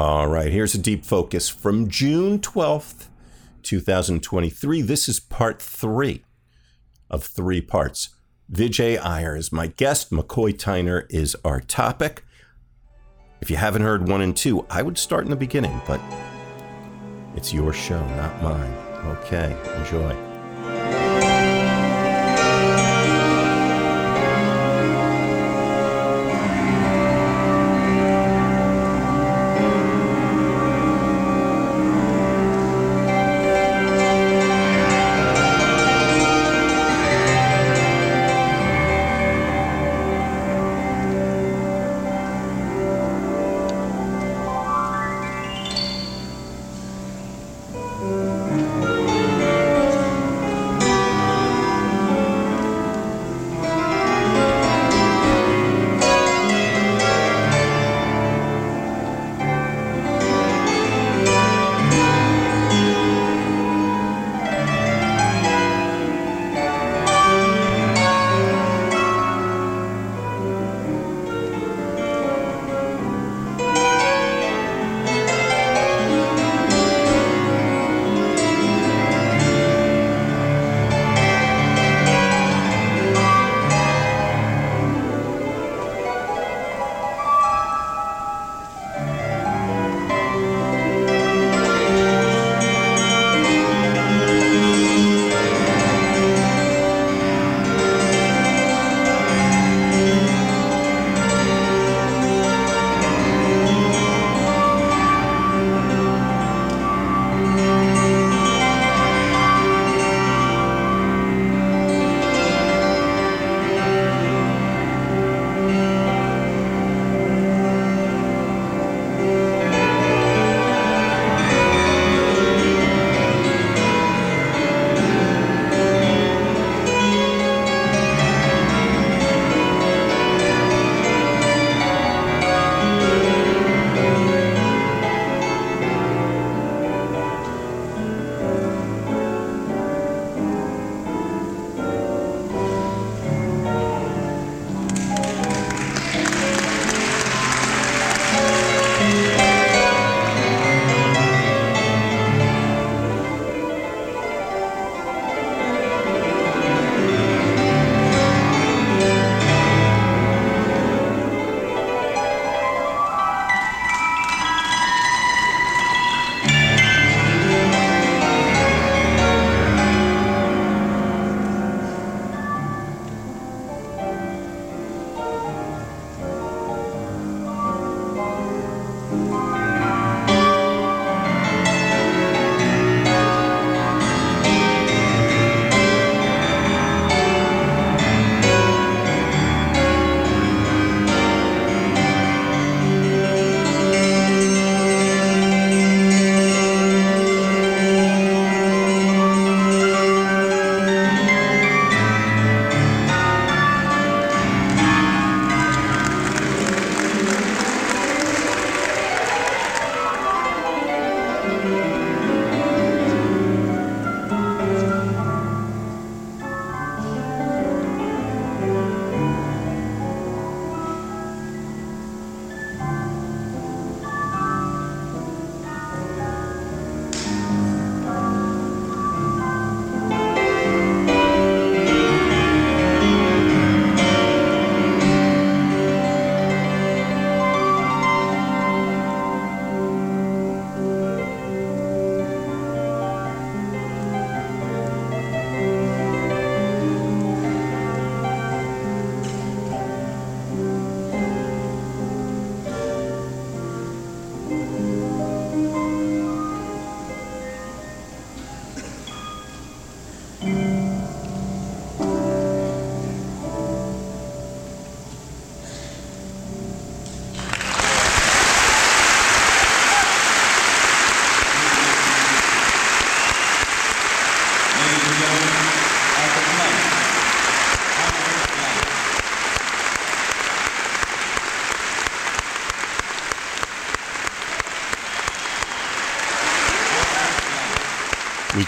All 0.00 0.28
right, 0.28 0.50
here's 0.50 0.74
a 0.74 0.78
deep 0.78 1.04
focus 1.04 1.50
from 1.50 1.90
June 1.90 2.38
12th, 2.38 3.08
2023. 3.62 4.80
This 4.80 5.10
is 5.10 5.20
part 5.20 5.60
three 5.60 6.24
of 7.10 7.22
three 7.22 7.60
parts. 7.60 8.08
Vijay 8.50 8.98
Iyer 8.98 9.36
is 9.36 9.52
my 9.52 9.66
guest. 9.66 10.10
McCoy 10.10 10.54
Tyner 10.54 11.04
is 11.10 11.36
our 11.44 11.60
topic. 11.60 12.24
If 13.42 13.50
you 13.50 13.56
haven't 13.56 13.82
heard 13.82 14.08
one 14.08 14.22
and 14.22 14.34
two, 14.34 14.64
I 14.70 14.80
would 14.80 14.96
start 14.96 15.24
in 15.24 15.30
the 15.30 15.36
beginning, 15.36 15.82
but 15.86 16.00
it's 17.36 17.52
your 17.52 17.74
show, 17.74 18.00
not 18.16 18.42
mine. 18.42 18.72
Okay, 19.04 19.54
enjoy. 19.76 20.29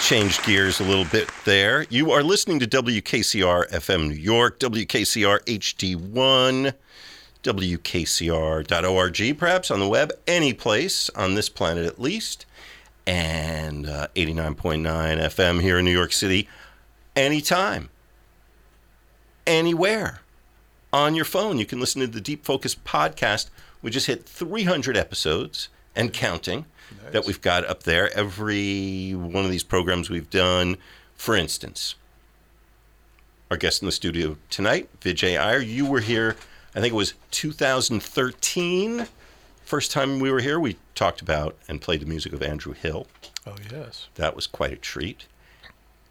Changed 0.03 0.45
gears 0.45 0.81
a 0.81 0.85
little 0.85 1.05
bit 1.05 1.31
there. 1.45 1.87
You 1.89 2.11
are 2.11 2.25
listening 2.25 2.59
to 2.59 2.67
WKCR 2.67 3.71
FM 3.71 4.09
New 4.09 4.17
York, 4.17 4.59
WKCR 4.59 5.39
HD1, 5.45 6.75
WKCR.org, 7.45 9.39
perhaps 9.39 9.71
on 9.71 9.79
the 9.79 9.89
web, 9.89 10.13
any 10.27 10.53
place 10.53 11.09
on 11.11 11.35
this 11.37 11.49
planet 11.49 11.87
at 11.87 12.01
least, 12.01 12.47
and 13.07 13.87
uh, 13.87 14.09
89.9 14.17 14.83
FM 14.83 15.63
here 15.63 15.79
in 15.79 15.85
New 15.85 15.93
York 15.93 16.13
City, 16.13 16.49
anytime, 17.15 17.89
anywhere. 19.47 20.23
On 20.93 21.15
your 21.15 21.25
phone, 21.25 21.59
you 21.59 21.65
can 21.65 21.79
listen 21.79 22.01
to 22.01 22.09
the 22.09 22.21
Deep 22.21 22.45
Focus 22.45 22.75
podcast. 22.75 23.51
We 23.83 23.93
just 23.93 24.09
hit 24.09 24.27
300 24.27 24.97
episodes 24.97 25.69
and 25.95 26.13
counting 26.13 26.67
nice. 27.13 27.23
that 27.23 27.27
we've 27.27 27.41
got 27.41 27.67
up 27.67 27.83
there. 27.83 28.15
Every 28.17 29.13
one 29.13 29.45
of 29.45 29.51
these 29.51 29.65
programs 29.65 30.11
we've 30.11 30.31
done, 30.31 30.77
for 31.15 31.37
instance, 31.37 31.95
our 33.51 33.57
guest 33.57 33.83
in 33.83 33.87
the 33.87 33.93
studio 33.93 34.37
tonight, 34.51 34.89
Vijay 35.01 35.39
Iyer, 35.39 35.61
you 35.61 35.87
were 35.87 36.01
here 36.01 36.37
I 36.75 36.81
think 36.81 36.93
it 36.93 36.97
was 36.97 37.15
2013. 37.33 39.07
First 39.65 39.93
time 39.93 40.21
we 40.21 40.31
were 40.31 40.41
here, 40.41 40.59
we 40.59 40.79
talked 40.95 41.21
about 41.21 41.57
and 41.69 41.81
played 41.81 42.01
the 42.01 42.07
music 42.07 42.33
of 42.33 42.43
Andrew 42.43 42.73
Hill. 42.73 43.07
Oh, 43.47 43.57
yes. 43.71 44.09
That 44.15 44.35
was 44.35 44.47
quite 44.47 44.73
a 44.73 44.77
treat. 44.77 45.27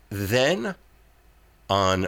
Then 0.10 0.76
on 1.70 2.08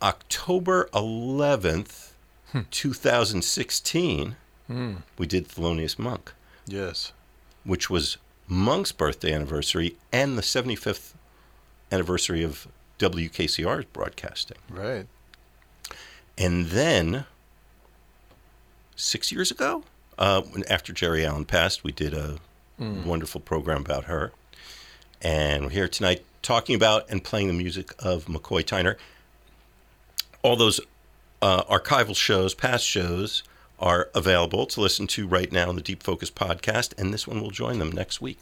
October 0.00 0.88
11th, 0.94 2.12
hmm. 2.52 2.60
2016, 2.70 4.36
hmm. 4.66 4.94
we 5.18 5.26
did 5.26 5.48
Thelonious 5.48 5.98
Monk. 5.98 6.32
Yes. 6.66 7.12
Which 7.64 7.90
was 7.90 8.18
Monk's 8.46 8.92
birthday 8.92 9.32
anniversary 9.32 9.96
and 10.12 10.36
the 10.36 10.42
75th 10.42 11.12
anniversary 11.90 12.42
of 12.42 12.68
WKCR's 12.98 13.84
broadcasting. 13.86 14.58
Right. 14.70 15.06
And 16.38 16.66
then 16.66 17.24
six 18.96 19.32
years 19.32 19.50
ago, 19.50 19.84
uh, 20.18 20.42
after 20.68 20.92
Geri 20.92 21.24
Allen 21.24 21.44
passed, 21.44 21.84
we 21.84 21.92
did 21.92 22.14
a 22.14 22.38
mm. 22.80 23.04
wonderful 23.04 23.40
program 23.40 23.82
about 23.82 24.04
her. 24.04 24.32
And 25.20 25.64
we're 25.64 25.70
here 25.70 25.88
tonight 25.88 26.24
talking 26.42 26.74
about 26.74 27.08
and 27.08 27.22
playing 27.22 27.48
the 27.48 27.52
music 27.52 27.92
of 27.98 28.26
McCoy 28.26 28.64
Tyner. 28.64 28.96
All 30.42 30.56
those 30.56 30.80
uh, 31.40 31.64
archival 31.64 32.16
shows, 32.16 32.54
past 32.54 32.84
shows, 32.84 33.42
are 33.82 34.08
available 34.14 34.64
to 34.66 34.80
listen 34.80 35.06
to 35.08 35.26
right 35.26 35.52
now 35.52 35.68
in 35.68 35.76
the 35.76 35.82
Deep 35.82 36.02
Focus 36.02 36.30
podcast, 36.30 36.96
and 36.96 37.12
this 37.12 37.26
one 37.26 37.42
will 37.42 37.50
join 37.50 37.78
them 37.78 37.90
next 37.92 38.22
week. 38.22 38.38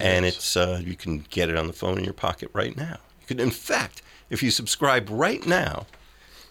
And 0.00 0.24
it's 0.24 0.56
uh, 0.56 0.80
you 0.82 0.96
can 0.96 1.26
get 1.30 1.48
it 1.48 1.56
on 1.56 1.66
the 1.66 1.72
phone 1.72 1.98
in 1.98 2.04
your 2.04 2.14
pocket 2.14 2.50
right 2.52 2.76
now. 2.76 2.98
You 3.20 3.26
can, 3.26 3.40
in 3.40 3.50
fact, 3.50 4.02
if 4.30 4.42
you 4.42 4.50
subscribe 4.50 5.08
right 5.10 5.46
now 5.46 5.86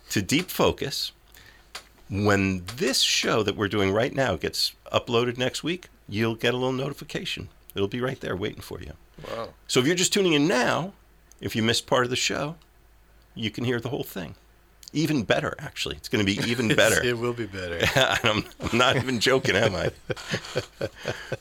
to 0.09 0.21
Deep 0.21 0.49
Focus. 0.49 1.11
When 2.11 2.63
this 2.77 3.01
show 3.01 3.43
that 3.43 3.55
we're 3.55 3.67
doing 3.67 3.91
right 3.91 4.13
now 4.13 4.35
gets 4.35 4.73
uploaded 4.91 5.37
next 5.37 5.63
week, 5.63 5.89
you'll 6.07 6.35
get 6.35 6.55
a 6.55 6.57
little 6.57 6.73
notification. 6.73 7.49
It'll 7.75 7.87
be 7.87 8.01
right 8.01 8.19
there 8.19 8.35
waiting 8.35 8.61
for 8.61 8.81
you. 8.81 8.93
Wow. 9.27 9.49
So 9.67 9.79
if 9.79 9.85
you're 9.85 9.95
just 9.95 10.11
tuning 10.11 10.33
in 10.33 10.47
now, 10.47 10.93
if 11.39 11.55
you 11.55 11.61
missed 11.61 11.85
part 11.85 12.05
of 12.05 12.09
the 12.09 12.15
show, 12.15 12.55
you 13.35 13.51
can 13.51 13.63
hear 13.63 13.79
the 13.79 13.89
whole 13.89 14.03
thing. 14.03 14.33
Even 14.91 15.23
better, 15.23 15.55
actually. 15.59 15.95
It's 15.97 16.09
going 16.09 16.25
to 16.25 16.35
be 16.35 16.41
even 16.49 16.69
better. 16.69 17.03
it 17.03 17.17
will 17.17 17.33
be 17.33 17.45
better. 17.45 17.79
I'm, 18.23 18.43
I'm, 18.71 18.77
not 18.77 18.95
even 18.95 19.19
joking, 19.19 19.55
am 19.55 19.75
I? 19.75 19.91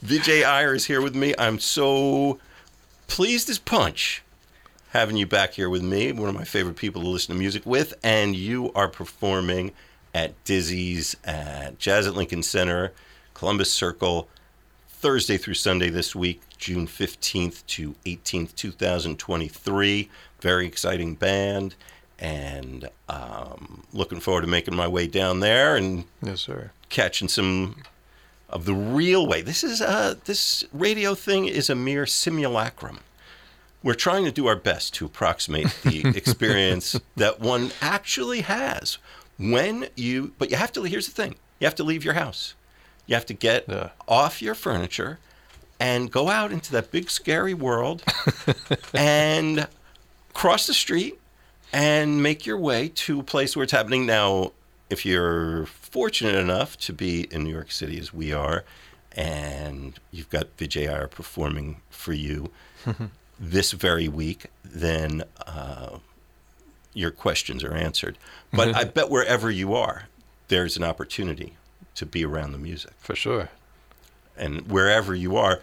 Vijay 0.05 0.45
Iyer 0.45 0.75
is 0.75 0.85
here 0.85 1.01
with 1.01 1.15
me. 1.15 1.33
I'm 1.37 1.59
so 1.59 2.39
pleased 3.07 3.49
as 3.49 3.57
punch 3.57 4.23
having 4.91 5.15
you 5.17 5.25
back 5.27 5.53
here 5.53 5.69
with 5.69 5.83
me, 5.83 6.11
one 6.11 6.29
of 6.29 6.35
my 6.35 6.43
favorite 6.43 6.75
people 6.75 7.01
to 7.01 7.07
listen 7.07 7.33
to 7.33 7.39
music 7.39 7.65
with, 7.65 7.93
and 8.03 8.35
you 8.35 8.71
are 8.73 8.87
performing 8.87 9.71
at 10.13 10.43
Dizzy's 10.43 11.15
at 11.23 11.77
Jazz 11.79 12.07
at 12.07 12.15
Lincoln 12.15 12.43
Center, 12.43 12.91
Columbus 13.33 13.71
Circle, 13.71 14.27
Thursday 14.87 15.37
through 15.37 15.53
Sunday 15.53 15.89
this 15.89 16.15
week, 16.15 16.41
June 16.57 16.87
15th 16.87 17.65
to 17.67 17.95
18th, 18.05 18.55
2023. 18.55 20.09
Very 20.41 20.65
exciting 20.65 21.15
band, 21.15 21.75
and 22.19 22.89
um, 23.07 23.83
looking 23.93 24.19
forward 24.19 24.41
to 24.41 24.47
making 24.47 24.75
my 24.75 24.87
way 24.87 25.07
down 25.07 25.39
there 25.39 25.75
and 25.75 26.05
yes, 26.21 26.41
sir. 26.41 26.71
catching 26.89 27.27
some 27.27 27.83
of 28.49 28.65
the 28.65 28.73
real 28.73 29.25
way. 29.25 29.41
This 29.41 29.63
is 29.63 29.81
a, 29.81 30.17
this 30.25 30.63
radio 30.73 31.15
thing 31.15 31.47
is 31.47 31.69
a 31.69 31.75
mere 31.75 32.05
simulacrum 32.05 32.99
we're 33.83 33.93
trying 33.93 34.25
to 34.25 34.31
do 34.31 34.47
our 34.47 34.55
best 34.55 34.93
to 34.95 35.05
approximate 35.05 35.67
the 35.83 36.07
experience 36.15 36.99
that 37.15 37.39
one 37.39 37.71
actually 37.81 38.41
has 38.41 38.97
when 39.37 39.87
you 39.95 40.33
but 40.37 40.49
you 40.49 40.57
have 40.57 40.71
to 40.71 40.83
here's 40.83 41.07
the 41.07 41.13
thing 41.13 41.35
you 41.59 41.65
have 41.65 41.75
to 41.75 41.83
leave 41.83 42.03
your 42.03 42.13
house 42.15 42.53
you 43.07 43.15
have 43.15 43.25
to 43.25 43.33
get 43.33 43.65
yeah. 43.67 43.89
off 44.07 44.41
your 44.41 44.53
furniture 44.53 45.19
and 45.79 46.11
go 46.11 46.29
out 46.29 46.51
into 46.51 46.71
that 46.71 46.91
big 46.91 47.09
scary 47.09 47.53
world 47.53 48.03
and 48.93 49.67
cross 50.33 50.67
the 50.67 50.73
street 50.73 51.18
and 51.71 52.21
make 52.23 52.45
your 52.45 52.57
way 52.57 52.89
to 52.89 53.19
a 53.19 53.23
place 53.23 53.55
where 53.55 53.63
it's 53.63 53.71
happening 53.71 54.05
now 54.05 54.51
if 54.89 55.05
you're 55.05 55.65
fortunate 55.67 56.35
enough 56.35 56.77
to 56.77 56.93
be 56.93 57.27
in 57.31 57.43
New 57.43 57.51
York 57.51 57.71
City 57.71 57.99
as 57.99 58.13
we 58.13 58.33
are 58.33 58.63
and 59.11 59.99
you've 60.11 60.29
got 60.29 60.55
Vijay 60.57 60.89
Iyer 60.89 61.07
performing 61.07 61.81
for 61.89 62.13
you 62.13 62.51
this 63.39 63.71
very 63.71 64.07
week, 64.07 64.47
then 64.63 65.23
uh, 65.45 65.97
your 66.93 67.11
questions 67.11 67.63
are 67.63 67.73
answered. 67.73 68.17
But 68.51 68.75
I 68.75 68.83
bet 68.85 69.09
wherever 69.09 69.49
you 69.49 69.73
are, 69.73 70.07
there's 70.47 70.77
an 70.77 70.83
opportunity 70.83 71.55
to 71.95 72.05
be 72.05 72.25
around 72.25 72.51
the 72.51 72.57
music. 72.57 72.91
For 72.99 73.15
sure. 73.15 73.49
And 74.37 74.69
wherever 74.71 75.13
you 75.13 75.35
are, 75.35 75.61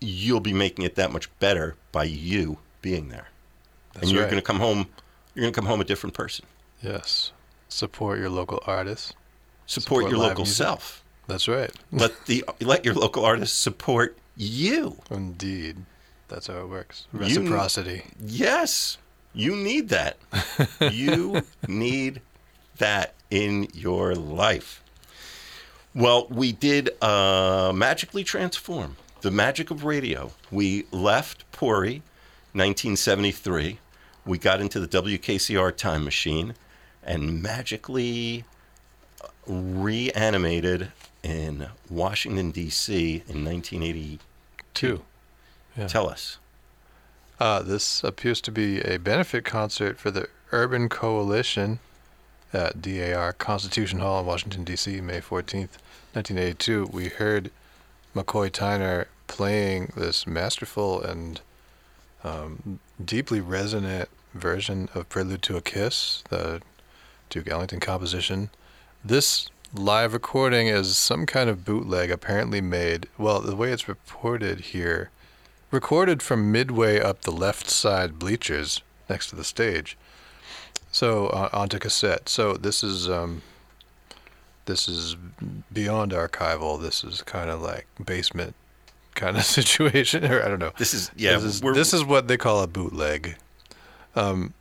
you'll 0.00 0.40
be 0.40 0.52
making 0.52 0.84
it 0.84 0.94
that 0.96 1.12
much 1.12 1.28
better 1.38 1.76
by 1.92 2.04
you 2.04 2.58
being 2.82 3.08
there. 3.08 3.28
That's 3.92 4.04
and 4.04 4.12
you're 4.12 4.22
right. 4.22 4.30
going 4.30 4.40
to 4.40 4.46
come 4.46 4.60
home. 4.60 4.88
You're 5.34 5.42
going 5.42 5.52
to 5.52 5.60
come 5.60 5.66
home 5.66 5.80
a 5.80 5.84
different 5.84 6.14
person. 6.14 6.46
Yes. 6.82 7.32
Support 7.68 8.18
your 8.18 8.30
local 8.30 8.62
artists. 8.66 9.12
Support, 9.66 9.82
support 9.82 10.10
your 10.10 10.18
local 10.18 10.44
music. 10.44 10.56
self. 10.56 11.04
That's 11.26 11.46
right. 11.46 11.70
let 11.92 12.26
the 12.26 12.44
let 12.60 12.84
your 12.84 12.94
local 12.94 13.24
artists 13.24 13.56
support 13.58 14.16
you. 14.36 14.96
Indeed. 15.10 15.76
That's 16.28 16.46
how 16.46 16.58
it 16.60 16.68
works. 16.68 17.06
Reciprocity. 17.12 18.02
You, 18.18 18.26
yes. 18.26 18.98
You 19.34 19.54
need 19.54 19.90
that. 19.90 20.16
you 20.92 21.42
need 21.66 22.22
that 22.78 23.14
in 23.30 23.68
your 23.74 24.14
life. 24.14 24.82
Well, 25.94 26.26
we 26.28 26.52
did 26.52 26.90
uh, 27.02 27.72
magically 27.74 28.24
transform 28.24 28.96
the 29.20 29.30
magic 29.30 29.70
of 29.70 29.84
radio. 29.84 30.32
We 30.50 30.86
left 30.92 31.50
Pori, 31.52 32.02
1973. 32.52 33.78
We 34.28 34.36
got 34.36 34.60
into 34.60 34.78
the 34.78 34.86
WKCR 34.86 35.74
time 35.74 36.04
machine 36.04 36.52
and 37.02 37.42
magically 37.42 38.44
reanimated 39.46 40.92
in 41.22 41.68
Washington, 41.88 42.50
D.C. 42.50 43.22
in 43.26 43.42
1982. 43.42 45.02
Yeah. 45.78 45.86
Tell 45.86 46.10
us. 46.10 46.36
Uh, 47.40 47.62
this 47.62 48.04
appears 48.04 48.42
to 48.42 48.52
be 48.52 48.82
a 48.82 48.98
benefit 48.98 49.46
concert 49.46 49.98
for 49.98 50.10
the 50.10 50.28
Urban 50.52 50.90
Coalition 50.90 51.78
at 52.52 52.82
DAR 52.82 53.32
Constitution 53.32 54.00
Hall 54.00 54.20
in 54.20 54.26
Washington, 54.26 54.62
D.C., 54.62 55.00
May 55.00 55.22
14th, 55.22 55.78
1982. 56.12 56.90
We 56.92 57.08
heard 57.08 57.50
McCoy 58.14 58.50
Tyner 58.50 59.06
playing 59.26 59.94
this 59.96 60.26
masterful 60.26 61.00
and 61.00 61.40
um, 62.22 62.80
deeply 63.02 63.40
resonant 63.40 64.10
version 64.38 64.88
of 64.94 65.08
Prelude 65.08 65.42
to 65.42 65.56
a 65.56 65.60
Kiss, 65.60 66.22
the 66.30 66.62
Duke 67.30 67.48
Ellington 67.50 67.80
composition. 67.80 68.50
This 69.04 69.50
live 69.74 70.12
recording 70.12 70.68
is 70.68 70.96
some 70.96 71.26
kind 71.26 71.50
of 71.50 71.64
bootleg 71.64 72.10
apparently 72.10 72.60
made. 72.60 73.08
Well, 73.18 73.40
the 73.40 73.56
way 73.56 73.70
it's 73.72 73.88
reported 73.88 74.60
here 74.60 75.10
recorded 75.70 76.22
from 76.22 76.50
midway 76.50 76.98
up 77.00 77.22
the 77.22 77.30
left 77.30 77.68
side 77.68 78.18
bleachers 78.18 78.80
next 79.08 79.28
to 79.30 79.36
the 79.36 79.44
stage. 79.44 79.96
So 80.90 81.26
uh, 81.28 81.50
onto 81.52 81.78
cassette. 81.78 82.28
So 82.28 82.54
this 82.54 82.82
is 82.82 83.08
um, 83.08 83.42
this 84.64 84.88
is 84.88 85.16
beyond 85.72 86.12
archival. 86.12 86.80
This 86.80 87.04
is 87.04 87.22
kind 87.22 87.50
of 87.50 87.60
like 87.60 87.86
basement 88.04 88.54
kind 89.14 89.36
of 89.36 89.44
situation, 89.58 90.24
or 90.24 90.42
I 90.42 90.48
don't 90.48 90.58
know. 90.58 90.72
This 90.78 90.94
is 90.94 91.10
yeah. 91.16 91.34
This 91.34 91.44
is, 91.44 91.60
this 91.60 91.94
is 91.94 92.04
what 92.04 92.28
they 92.28 92.36
call 92.36 92.62
a 92.62 92.66
bootleg, 92.66 93.36
um, 94.18 94.52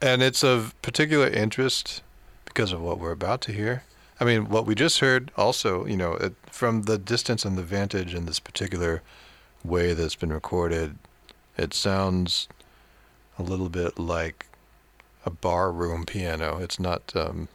and 0.00 0.22
it's 0.22 0.44
of 0.44 0.74
particular 0.82 1.26
interest 1.26 2.02
because 2.44 2.72
of 2.72 2.80
what 2.80 2.98
we're 2.98 3.10
about 3.10 3.40
to 3.42 3.52
hear. 3.52 3.82
I 4.20 4.24
mean, 4.24 4.48
what 4.48 4.66
we 4.66 4.74
just 4.74 5.00
heard 5.00 5.32
also, 5.36 5.84
you 5.84 5.96
know, 5.96 6.12
it, 6.12 6.34
from 6.50 6.82
the 6.82 6.96
distance 6.96 7.44
and 7.44 7.58
the 7.58 7.62
vantage 7.62 8.14
in 8.14 8.26
this 8.26 8.38
particular 8.38 9.02
way 9.64 9.94
that's 9.94 10.14
been 10.14 10.32
recorded, 10.32 10.96
it 11.56 11.74
sounds 11.74 12.48
a 13.38 13.42
little 13.42 13.68
bit 13.68 13.98
like 13.98 14.46
a 15.26 15.30
barroom 15.30 16.04
piano. 16.04 16.58
It's 16.58 16.78
not 16.78 17.14
um, 17.16 17.48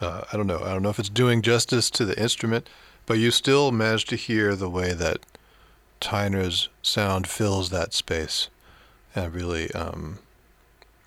uh, 0.00 0.22
I 0.32 0.36
don't 0.36 0.46
know. 0.46 0.60
I 0.60 0.72
don't 0.72 0.82
know 0.82 0.88
if 0.88 0.98
it's 0.98 1.10
doing 1.10 1.42
justice 1.42 1.90
to 1.90 2.04
the 2.06 2.20
instrument, 2.20 2.68
but 3.04 3.18
you 3.18 3.30
still 3.30 3.72
manage 3.72 4.06
to 4.06 4.16
hear 4.16 4.56
the 4.56 4.70
way 4.70 4.94
that 4.94 5.18
Tyner's 6.00 6.70
sound 6.80 7.26
fills 7.26 7.68
that 7.70 7.92
space 7.92 8.48
and 9.14 9.34
really 9.34 9.70
um, 9.72 10.18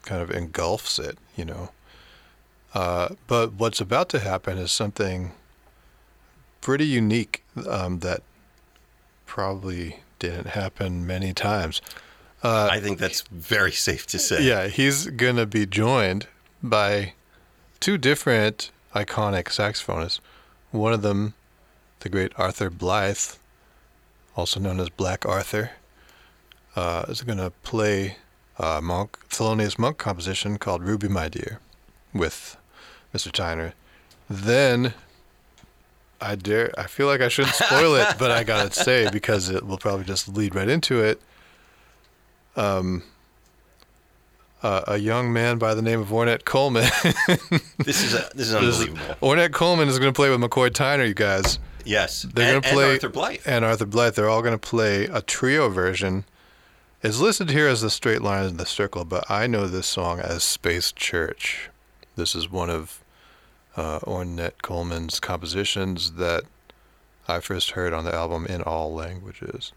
kind 0.04 0.22
of 0.22 0.30
engulfs 0.32 1.00
it, 1.00 1.18
you 1.36 1.46
know. 1.46 1.70
Uh, 2.74 3.10
but 3.28 3.54
what's 3.54 3.82
about 3.82 4.10
to 4.10 4.20
happen 4.20 4.58
is 4.58 4.72
something 4.72 5.32
pretty 6.62 6.86
unique 6.86 7.44
um, 7.70 8.00
that 8.00 8.22
probably 9.26 10.00
didn't 10.20 10.48
happen 10.48 11.06
many 11.06 11.34
times. 11.34 11.82
Uh, 12.42 12.68
I 12.72 12.80
think 12.80 13.00
that's 13.00 13.22
very 13.22 13.72
safe 13.72 14.06
to 14.08 14.20
say. 14.20 14.44
yeah, 14.44 14.68
he's 14.68 15.08
going 15.08 15.38
to 15.38 15.46
be 15.46 15.66
joined 15.66 16.28
by 16.62 17.14
two 17.80 17.98
different 17.98 18.72
iconic 18.96 19.46
saxophonists. 19.46 20.20
One 20.72 20.94
of 20.94 21.02
them, 21.02 21.36
the 22.00 22.10
great 22.10 22.32
Arthur 22.38 22.70
Blythe, 22.70 23.38
also 24.36 24.60
known 24.60 24.80
as 24.80 24.90
Black 24.90 25.26
Arthur, 25.26 25.72
uh, 26.76 27.06
is 27.08 27.22
going 27.22 27.38
to 27.38 27.52
play 27.64 28.18
a 28.58 28.82
Monk, 28.82 29.18
Thelonious 29.30 29.78
Monk 29.80 29.98
composition 29.98 30.58
called 30.58 30.84
Ruby 30.84 31.08
My 31.08 31.28
Dear 31.30 31.60
with 32.14 32.58
Mr. 33.14 33.32
Tyner. 33.32 33.74
Then 34.30 34.94
I 36.22 36.36
dare 36.36 36.72
I 36.78 36.84
feel 36.88 37.08
like 37.08 37.22
I 37.22 37.28
shouldn't 37.28 37.56
spoil 37.56 37.96
it, 37.96 38.16
but 38.18 38.32
I 38.32 38.44
gotta 38.46 38.72
say 38.74 39.10
because 39.12 39.50
it 39.50 39.66
will 39.66 39.78
probably 39.78 40.06
just 40.06 40.28
lead 40.30 40.56
right 40.56 40.70
into 40.70 41.02
it. 41.02 41.22
Um 42.56 43.04
uh, 44.62 44.82
a 44.88 44.98
young 44.98 45.34
man 45.34 45.58
by 45.58 45.74
the 45.74 45.82
name 45.82 46.00
of 46.00 46.08
Ornette 46.08 46.46
Coleman. 46.46 46.90
This 47.84 48.02
is 48.02 48.14
a, 48.14 48.30
this 48.34 48.48
is 48.48 48.54
unbelievable. 48.56 49.16
Ornette 49.22 49.52
Coleman 49.52 49.90
is 49.90 50.00
going 50.00 50.14
to 50.14 50.16
play 50.16 50.30
with 50.30 50.40
McCoy 50.40 50.70
Tyner, 50.70 51.06
you 51.06 51.14
guys. 51.14 51.60
yes, 51.84 52.22
They're 52.22 52.62
going 52.62 52.62
to 52.62 52.70
play 52.70 52.84
and 52.86 52.94
Arthur 52.94 53.10
Blythe. 53.10 53.40
and 53.46 53.66
Arthur 53.66 53.86
Blythe. 53.86 54.16
They're 54.16 54.30
all 54.30 54.42
going 54.42 54.54
to 54.54 54.58
play 54.58 55.04
a 55.08 55.22
trio 55.22 55.68
version. 55.68 56.24
It's 57.04 57.20
listed 57.20 57.50
here 57.50 57.68
as 57.68 57.82
the 57.82 57.90
Straight 57.90 58.22
Line 58.22 58.46
in 58.48 58.56
the 58.56 58.66
Circle, 58.66 59.04
but 59.04 59.30
I 59.30 59.46
know 59.46 59.68
this 59.68 59.88
song 59.88 60.22
as 60.22 60.42
Space 60.42 60.94
Church. 60.94 61.70
This 62.16 62.34
is 62.34 62.50
one 62.50 62.70
of 62.70 63.04
uh, 63.76 64.00
Ornette 64.00 64.62
Coleman's 64.62 65.20
compositions 65.20 66.14
that 66.14 66.44
I 67.28 67.42
first 67.42 67.72
heard 67.72 67.92
on 67.92 68.06
the 68.06 68.16
album 68.16 68.46
in 68.46 68.62
all 68.62 68.94
languages, 68.94 69.74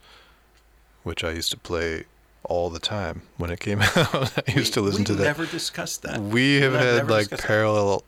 which 1.03 1.25
I 1.25 1.33
used 1.33 1.51
to 1.51 1.57
play 1.57 2.05
all 2.45 2.71
the 2.71 2.79
time 2.79 3.23
when 3.39 3.51
it 3.51 3.59
came 3.59 3.81
out. 3.97 4.33
I 4.49 4.53
used 4.53 4.75
to 4.75 4.81
listen 4.81 5.05
to 5.07 5.15
that. 5.15 5.23
We 5.23 5.25
never 5.27 5.47
discussed 5.47 6.03
that. 6.03 6.21
We 6.21 6.61
have 6.61 6.75
I've 6.77 6.81
had 6.81 7.11
like 7.11 7.31
parallel 7.31 8.05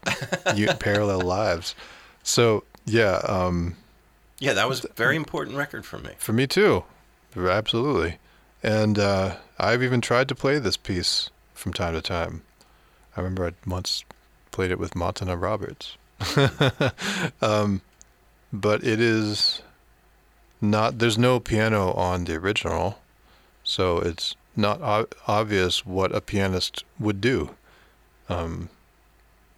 you, 0.54 0.68
parallel 0.78 1.22
lives. 1.22 1.74
So 2.22 2.62
yeah, 2.86 3.16
um, 3.26 3.74
Yeah, 4.38 4.52
that 4.52 4.68
was 4.68 4.84
a 4.84 4.92
very 4.92 5.16
important 5.16 5.56
record 5.56 5.84
for 5.84 5.98
me. 5.98 6.10
for 6.18 6.32
me 6.32 6.46
too, 6.46 6.84
absolutely. 7.36 8.18
And 8.62 8.98
uh, 8.98 9.36
I've 9.58 9.82
even 9.82 10.00
tried 10.00 10.28
to 10.28 10.34
play 10.34 10.58
this 10.58 10.76
piece 10.76 11.30
from 11.54 11.72
time 11.72 11.94
to 11.94 12.02
time. 12.02 12.42
I 13.16 13.20
remember 13.20 13.46
I 13.46 13.52
once 13.68 14.04
played 14.50 14.70
it 14.70 14.78
with 14.78 14.94
Matana 14.94 15.40
Roberts. 15.40 15.96
um, 17.42 17.80
but 18.52 18.82
it 18.82 19.00
is 19.00 19.62
not. 20.60 20.98
There's 20.98 21.18
no 21.18 21.38
piano 21.38 21.92
on 21.92 22.24
the 22.24 22.34
original, 22.34 22.98
so 23.62 23.98
it's 23.98 24.34
not 24.56 24.80
ob- 24.82 25.14
obvious 25.26 25.86
what 25.86 26.14
a 26.14 26.20
pianist 26.20 26.84
would 26.98 27.20
do. 27.20 27.50
Um, 28.28 28.68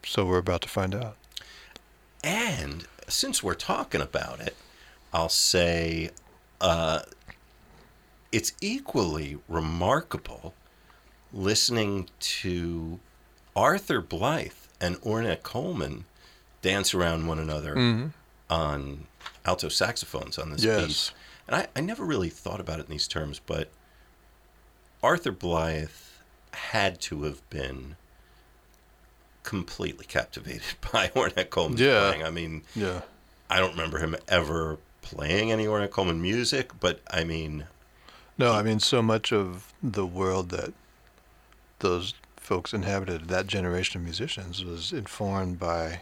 so 0.05 0.27
we're 0.27 0.39
about 0.39 0.63
to 0.63 0.69
find 0.69 0.95
out. 0.95 1.17
And 2.23 2.87
since 3.09 3.43
we're 3.43 3.55
talking 3.55 4.01
about 4.01 4.41
it, 4.41 4.57
I'll 5.13 5.29
say 5.29 6.11
uh, 6.61 7.01
it's 8.33 8.53
equally 8.61 9.39
remarkable 9.49 10.55
listening 11.33 12.09
to 12.19 12.99
Arthur 13.57 14.01
Blythe 14.01 14.53
and 14.81 14.97
Ornette 15.03 15.43
Coleman 15.43 16.05
dance 16.63 16.95
around 16.95 17.27
one 17.27 17.39
another 17.39 17.75
mm-hmm. 17.75 18.07
on 18.49 19.07
alto 19.45 19.69
saxophones 19.69 20.39
on 20.39 20.51
this 20.51 20.63
Yes. 20.65 20.87
piece. 20.87 21.13
And 21.47 21.57
I, 21.57 21.67
I 21.75 21.81
never 21.81 22.05
really 22.05 22.29
thought 22.29 22.61
about 22.61 22.79
it 22.79 22.87
in 22.87 22.91
these 22.93 23.09
terms, 23.09 23.41
but 23.45 23.69
Arthur 25.03 25.33
Blythe 25.33 25.89
had 26.53 27.01
to 27.03 27.23
have 27.25 27.49
been 27.51 27.97
completely 29.43 30.05
captivated 30.07 30.63
by 30.93 31.09
Ornette 31.09 31.51
Coleman's 31.51 31.81
Yeah. 31.81 32.09
playing. 32.11 32.25
I 32.25 32.31
mean, 32.31 32.63
Yeah. 32.75 33.03
I 33.49 33.59
don't 33.59 33.73
remember 33.73 33.99
him 33.99 34.15
ever 34.29 34.79
playing 35.03 35.51
any 35.51 35.67
Ornette 35.67 35.91
Coleman 35.91 36.23
music, 36.23 36.71
but 36.79 37.01
I 37.11 37.25
mean, 37.25 37.67
No, 38.41 38.55
I 38.55 38.63
mean 38.63 38.81
so 38.81 39.03
much 39.03 39.35
of 39.35 39.75
the 39.83 40.07
world 40.07 40.49
that 40.49 40.73
those 41.81 42.15
folks 42.39 42.73
inhabited, 42.73 43.29
that 43.29 43.47
generation 43.47 44.01
of 44.01 44.05
musicians, 44.05 44.65
was 44.65 44.95
informed 44.95 45.59
by 45.59 46.01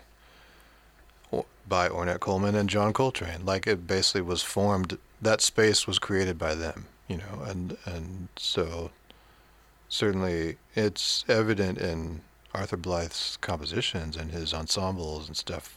by 1.68 1.88
Ornette 1.88 2.20
Coleman 2.20 2.54
and 2.54 2.70
John 2.70 2.92
Coltrane. 2.92 3.44
Like 3.44 3.66
it 3.66 3.88
basically 3.88 4.20
was 4.20 4.44
formed. 4.44 4.98
That 5.20 5.40
space 5.40 5.88
was 5.88 5.98
created 5.98 6.38
by 6.38 6.54
them, 6.54 6.86
you 7.08 7.16
know, 7.16 7.42
and 7.44 7.76
and 7.84 8.28
so 8.36 8.92
certainly 9.88 10.58
it's 10.76 11.24
evident 11.28 11.78
in 11.78 12.20
Arthur 12.54 12.76
Blythe's 12.76 13.36
compositions 13.40 14.16
and 14.16 14.30
his 14.30 14.54
ensembles 14.54 15.26
and 15.26 15.36
stuff. 15.36 15.76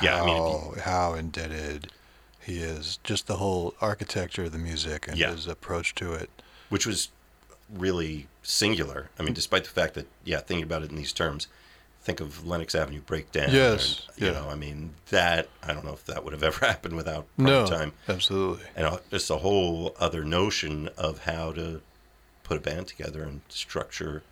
Yeah, 0.00 0.22
I 0.22 0.26
mean, 0.26 0.36
how 0.36 0.74
how 0.80 1.14
indebted 1.14 1.90
he 2.48 2.58
is. 2.58 2.98
Just 3.04 3.26
the 3.26 3.36
whole 3.36 3.74
architecture 3.80 4.44
of 4.44 4.52
the 4.52 4.58
music 4.58 5.06
and 5.08 5.16
Yeah. 5.18 5.30
his 5.32 5.46
approach 5.46 5.94
to 5.96 6.12
it. 6.14 6.30
which 6.70 6.86
was 6.86 7.08
really 7.72 8.26
singular. 8.42 9.08
I 9.18 9.22
mean, 9.22 9.32
despite 9.32 9.64
the 9.64 9.70
fact 9.70 9.94
that, 9.94 10.06
yeah, 10.24 10.40
thinking 10.40 10.64
about 10.64 10.82
it 10.82 10.90
in 10.90 10.96
these 10.96 11.12
terms, 11.14 11.46
think 12.02 12.20
of 12.20 12.46
Lenox 12.46 12.74
Avenue 12.74 13.00
Breakdown. 13.00 13.48
Yes, 13.52 14.06
and, 14.12 14.20
you 14.20 14.26
yeah. 14.26 14.32
know, 14.40 14.48
I 14.50 14.54
mean, 14.54 14.94
that, 15.08 15.48
I 15.62 15.72
don't 15.72 15.84
know 15.84 15.92
if 15.94 16.04
that 16.04 16.24
would 16.24 16.32
have 16.34 16.42
ever 16.50 16.66
happened 16.66 16.94
without 16.96 17.26
No, 17.38 17.66
time. 17.66 17.92
absolutely. 18.08 18.64
And 18.76 18.86
uh, 18.86 18.98
just 19.10 19.30
a 19.30 19.36
whole 19.38 19.94
other 19.98 20.24
notion 20.24 20.88
of 20.98 21.20
how 21.24 21.52
to 21.52 21.80
put 22.44 22.56
a 22.58 22.60
band 22.60 22.86
together 22.88 23.22
and 23.22 23.40
structure 23.48 24.22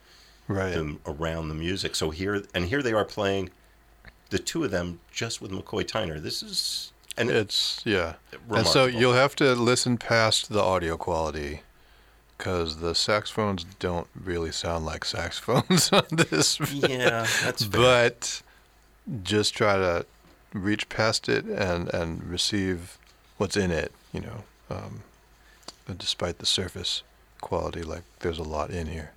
Right. 0.48 0.72
them 0.74 1.00
around 1.06 1.48
the 1.48 1.54
music. 1.54 1.94
So 1.96 2.10
here, 2.10 2.42
and 2.54 2.66
here 2.66 2.82
they 2.82 2.92
are 2.92 3.04
playing 3.04 3.50
the 4.30 4.38
two 4.38 4.62
of 4.64 4.70
them 4.70 5.00
just 5.10 5.40
with 5.42 5.50
McCoy 5.50 5.84
Tyner. 5.84 6.22
This 6.22 6.42
is, 6.42 6.92
and 7.16 7.30
It's 7.30 7.80
yeah. 7.84 8.14
And 8.50 8.66
so 8.66 8.86
you'll 8.86 9.14
have 9.14 9.34
to 9.36 9.54
listen 9.54 9.96
past 9.98 10.50
the 10.50 10.62
audio 10.62 10.96
quality 10.96 11.60
because 12.36 12.78
the 12.78 12.94
saxophones 12.94 13.64
don't 13.78 14.08
really 14.14 14.52
sound 14.52 14.84
like 14.84 15.04
saxophones 15.16 15.90
on 15.92 16.04
this. 16.10 16.60
yeah, 16.72 17.26
that's 17.42 17.64
fair. 17.64 17.80
but 17.80 18.42
just 19.22 19.54
try 19.54 19.76
to 19.76 20.04
reach 20.52 20.88
past 20.88 21.28
it 21.28 21.44
and 21.44 21.92
and 21.94 22.24
receive 22.24 22.98
what's 23.38 23.56
in 23.56 23.70
it. 23.70 23.92
You 24.12 24.20
know, 24.20 24.44
um, 24.70 25.02
despite 25.98 26.38
the 26.38 26.46
surface 26.46 27.02
quality, 27.40 27.82
like 27.82 28.02
there's 28.20 28.38
a 28.38 28.42
lot 28.42 28.70
in 28.70 28.86
here. 28.86 29.12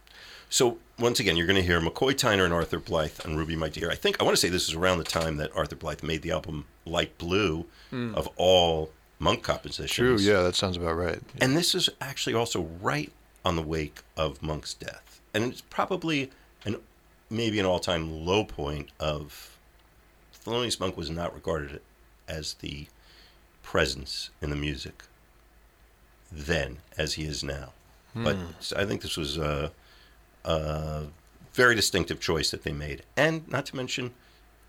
So 0.49 0.77
once 0.97 1.19
again, 1.19 1.37
you're 1.37 1.45
going 1.47 1.61
to 1.61 1.63
hear 1.65 1.79
McCoy 1.79 2.13
Tyner 2.13 2.43
and 2.43 2.53
Arthur 2.53 2.79
Blythe 2.79 3.19
on 3.25 3.35
"Ruby 3.35 3.55
My 3.55 3.69
Dear." 3.69 3.91
I 3.91 3.95
think 3.95 4.19
I 4.19 4.23
want 4.23 4.35
to 4.35 4.41
say 4.41 4.49
this 4.49 4.67
is 4.67 4.73
around 4.73 4.97
the 4.97 5.03
time 5.03 5.37
that 5.37 5.55
Arthur 5.55 5.75
Blythe 5.75 6.03
made 6.03 6.21
the 6.21 6.31
album 6.31 6.65
"Light 6.85 7.17
Blue" 7.17 7.65
Mm. 7.91 8.15
of 8.15 8.29
all 8.35 8.91
Monk 9.19 9.43
compositions. 9.43 9.95
True. 9.95 10.17
Yeah, 10.17 10.41
that 10.43 10.55
sounds 10.55 10.77
about 10.77 10.95
right. 10.95 11.19
And 11.41 11.57
this 11.57 11.75
is 11.75 11.89
actually 11.99 12.35
also 12.35 12.69
right 12.81 13.11
on 13.43 13.55
the 13.55 13.61
wake 13.61 14.01
of 14.15 14.41
Monk's 14.41 14.73
death, 14.73 15.19
and 15.33 15.43
it's 15.45 15.61
probably 15.61 16.31
an 16.65 16.77
maybe 17.29 17.59
an 17.59 17.65
all-time 17.65 18.25
low 18.25 18.43
point 18.43 18.89
of 18.99 19.57
Thelonious 20.33 20.79
Monk 20.79 20.97
was 20.97 21.09
not 21.09 21.33
regarded 21.33 21.81
as 22.27 22.55
the 22.55 22.87
presence 23.61 24.29
in 24.41 24.49
the 24.49 24.55
music 24.55 25.03
then 26.31 26.77
as 26.97 27.13
he 27.13 27.23
is 27.23 27.43
now. 27.43 27.71
Hmm. 28.13 28.23
But 28.23 28.37
I 28.75 28.85
think 28.85 29.01
this 29.01 29.17
was 29.17 29.37
a, 29.37 29.71
a 30.43 31.03
very 31.53 31.75
distinctive 31.75 32.19
choice 32.19 32.51
that 32.51 32.63
they 32.63 32.71
made, 32.71 33.03
and 33.17 33.47
not 33.47 33.65
to 33.67 33.75
mention, 33.75 34.11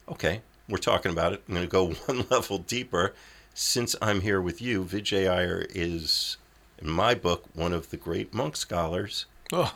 okay, 0.09 0.43
we're 0.71 0.79
talking 0.79 1.13
about 1.13 1.33
it. 1.33 1.43
I'm 1.49 1.55
going 1.55 1.67
to 1.67 1.71
go 1.71 1.91
one 2.07 2.27
level 2.31 2.59
deeper. 2.59 3.15
Since 3.53 3.97
I'm 4.01 4.21
here 4.21 4.41
with 4.41 4.63
you, 4.63 4.85
Vijay 4.85 5.29
Iyer 5.29 5.67
is, 5.71 6.37
in 6.79 6.89
my 6.89 7.15
book, 7.15 7.45
one 7.53 7.73
of 7.73 7.91
the 7.91 7.97
great 7.97 8.33
monk 8.33 8.57
scholars. 8.57 9.27
Oh, 9.53 9.75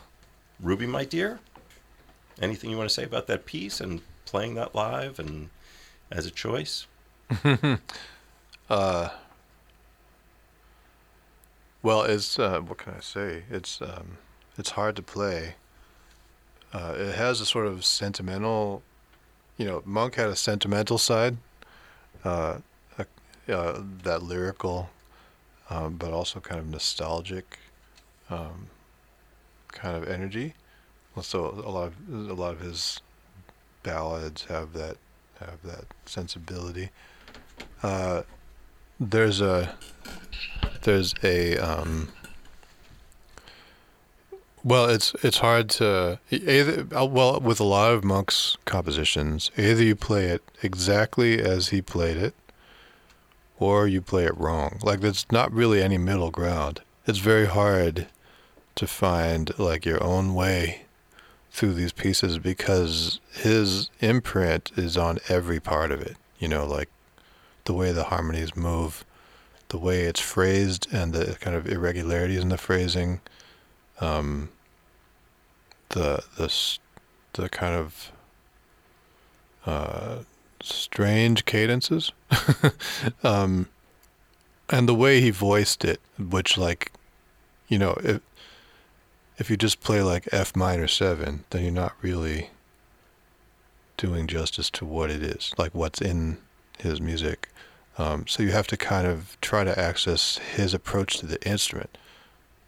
Ruby, 0.59 0.87
my 0.87 1.03
dear, 1.03 1.39
anything 2.41 2.69
you 2.69 2.77
want 2.77 2.89
to 2.89 2.93
say 2.93 3.03
about 3.03 3.27
that 3.27 3.45
piece 3.45 3.81
and 3.81 4.01
playing 4.25 4.55
that 4.55 4.73
live 4.73 5.19
and 5.19 5.49
as 6.09 6.25
a 6.25 6.31
choice? 6.31 6.87
uh, 8.69 9.09
well, 11.83 12.03
it's 12.03 12.39
uh, 12.39 12.61
what 12.61 12.77
can 12.77 12.93
I 12.93 13.01
say? 13.01 13.43
It's 13.51 13.81
um, 13.81 14.17
it's 14.57 14.71
hard 14.71 14.95
to 14.95 15.01
play. 15.01 15.55
Uh, 16.71 16.95
it 16.97 17.15
has 17.15 17.41
a 17.41 17.45
sort 17.45 17.67
of 17.67 17.83
sentimental 17.85 18.81
you 19.57 19.65
know, 19.65 19.81
Monk 19.85 20.15
had 20.15 20.27
a 20.27 20.35
sentimental 20.35 20.97
side, 20.97 21.37
uh, 22.23 22.59
uh, 23.47 23.81
that 24.03 24.23
lyrical, 24.23 24.89
um, 25.69 25.95
but 25.95 26.11
also 26.11 26.39
kind 26.39 26.59
of 26.59 26.67
nostalgic, 26.67 27.59
um, 28.29 28.67
kind 29.71 29.95
of 29.95 30.09
energy. 30.09 30.55
So 31.21 31.45
a 31.45 31.69
lot 31.69 31.87
of 31.87 32.29
a 32.29 32.33
lot 32.33 32.53
of 32.53 32.59
his 32.59 32.99
ballads 33.83 34.45
have 34.45 34.73
that 34.73 34.97
have 35.39 35.61
that 35.63 35.85
sensibility. 36.05 36.89
Uh, 37.83 38.23
there's 38.99 39.39
a 39.39 39.77
there's 40.83 41.13
a 41.23 41.57
um, 41.57 42.09
well, 44.65 44.89
it's 44.89 45.13
it's 45.21 45.37
hard 45.37 45.69
to 45.69 46.19
either 46.31 46.87
uh, 46.97 47.05
well 47.05 47.39
with 47.39 47.59
a 47.59 47.63
lot 47.63 47.91
of 47.91 48.03
Monk's 48.03 48.57
compositions, 48.65 49.51
either 49.55 49.83
you 49.83 49.95
play 49.95 50.25
it 50.25 50.41
exactly 50.63 51.39
as 51.39 51.69
he 51.69 51.83
played 51.83 52.17
it, 52.17 52.33
or 53.59 53.87
you 53.87 54.01
play 54.01 54.25
it 54.25 54.35
wrong. 54.35 54.79
Like 54.81 55.01
there's 55.01 55.27
not 55.31 55.53
really 55.53 55.83
any 55.83 55.99
middle 55.99 56.31
ground. 56.31 56.81
It's 57.05 57.19
very 57.19 57.45
hard 57.45 58.07
to 58.73 58.87
find 58.87 59.57
like 59.59 59.85
your 59.85 60.03
own 60.03 60.33
way 60.33 60.85
through 61.51 61.75
these 61.75 61.93
pieces 61.93 62.39
because 62.39 63.19
his 63.31 63.91
imprint 64.01 64.71
is 64.75 64.97
on 64.97 65.19
every 65.29 65.59
part 65.59 65.91
of 65.91 66.01
it. 66.01 66.17
You 66.39 66.47
know, 66.47 66.65
like 66.65 66.89
the 67.65 67.73
way 67.73 67.91
the 67.91 68.05
harmonies 68.05 68.55
move, 68.55 69.05
the 69.67 69.77
way 69.77 70.01
it's 70.05 70.19
phrased, 70.19 70.87
and 70.91 71.13
the 71.13 71.37
kind 71.39 71.55
of 71.55 71.67
irregularities 71.67 72.41
in 72.41 72.49
the 72.49 72.57
phrasing. 72.57 73.21
Um, 74.01 74.49
the 75.95 76.23
the 76.35 76.77
the 77.33 77.49
kind 77.49 77.73
of 77.73 78.11
uh, 79.65 80.19
strange 80.61 81.45
cadences, 81.45 82.11
um, 83.23 83.67
and 84.69 84.87
the 84.87 84.93
way 84.93 85.21
he 85.21 85.31
voiced 85.31 85.83
it, 85.83 85.99
which 86.19 86.57
like, 86.57 86.91
you 87.67 87.79
know, 87.79 87.97
if 88.03 88.21
if 89.37 89.49
you 89.49 89.57
just 89.57 89.79
play 89.79 90.01
like 90.01 90.27
F 90.31 90.55
minor 90.55 90.87
seven, 90.87 91.45
then 91.49 91.63
you're 91.63 91.71
not 91.71 91.93
really 92.01 92.49
doing 93.97 94.27
justice 94.27 94.69
to 94.69 94.85
what 94.85 95.09
it 95.09 95.23
is, 95.23 95.53
like 95.57 95.73
what's 95.73 96.01
in 96.01 96.37
his 96.79 96.99
music. 96.99 97.49
Um, 97.97 98.27
so 98.27 98.43
you 98.43 98.51
have 98.51 98.67
to 98.67 98.77
kind 98.77 99.07
of 99.07 99.37
try 99.39 99.63
to 99.63 99.79
access 99.79 100.37
his 100.37 100.73
approach 100.73 101.17
to 101.19 101.25
the 101.25 101.41
instrument 101.47 101.97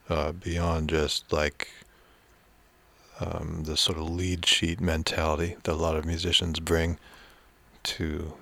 uh, 0.10 0.31
beyond 0.31 0.89
just 0.89 1.34
like 1.34 1.67
um, 3.19 3.63
the 3.63 3.77
sort 3.77 3.97
of 3.97 4.09
lead 4.09 4.45
sheet 4.45 4.79
mentality 4.79 5.55
that 5.63 5.74
a 5.74 5.75
lot 5.75 5.95
of 5.95 6.05
musicians 6.05 6.59
bring 6.59 6.97
to 7.83 8.33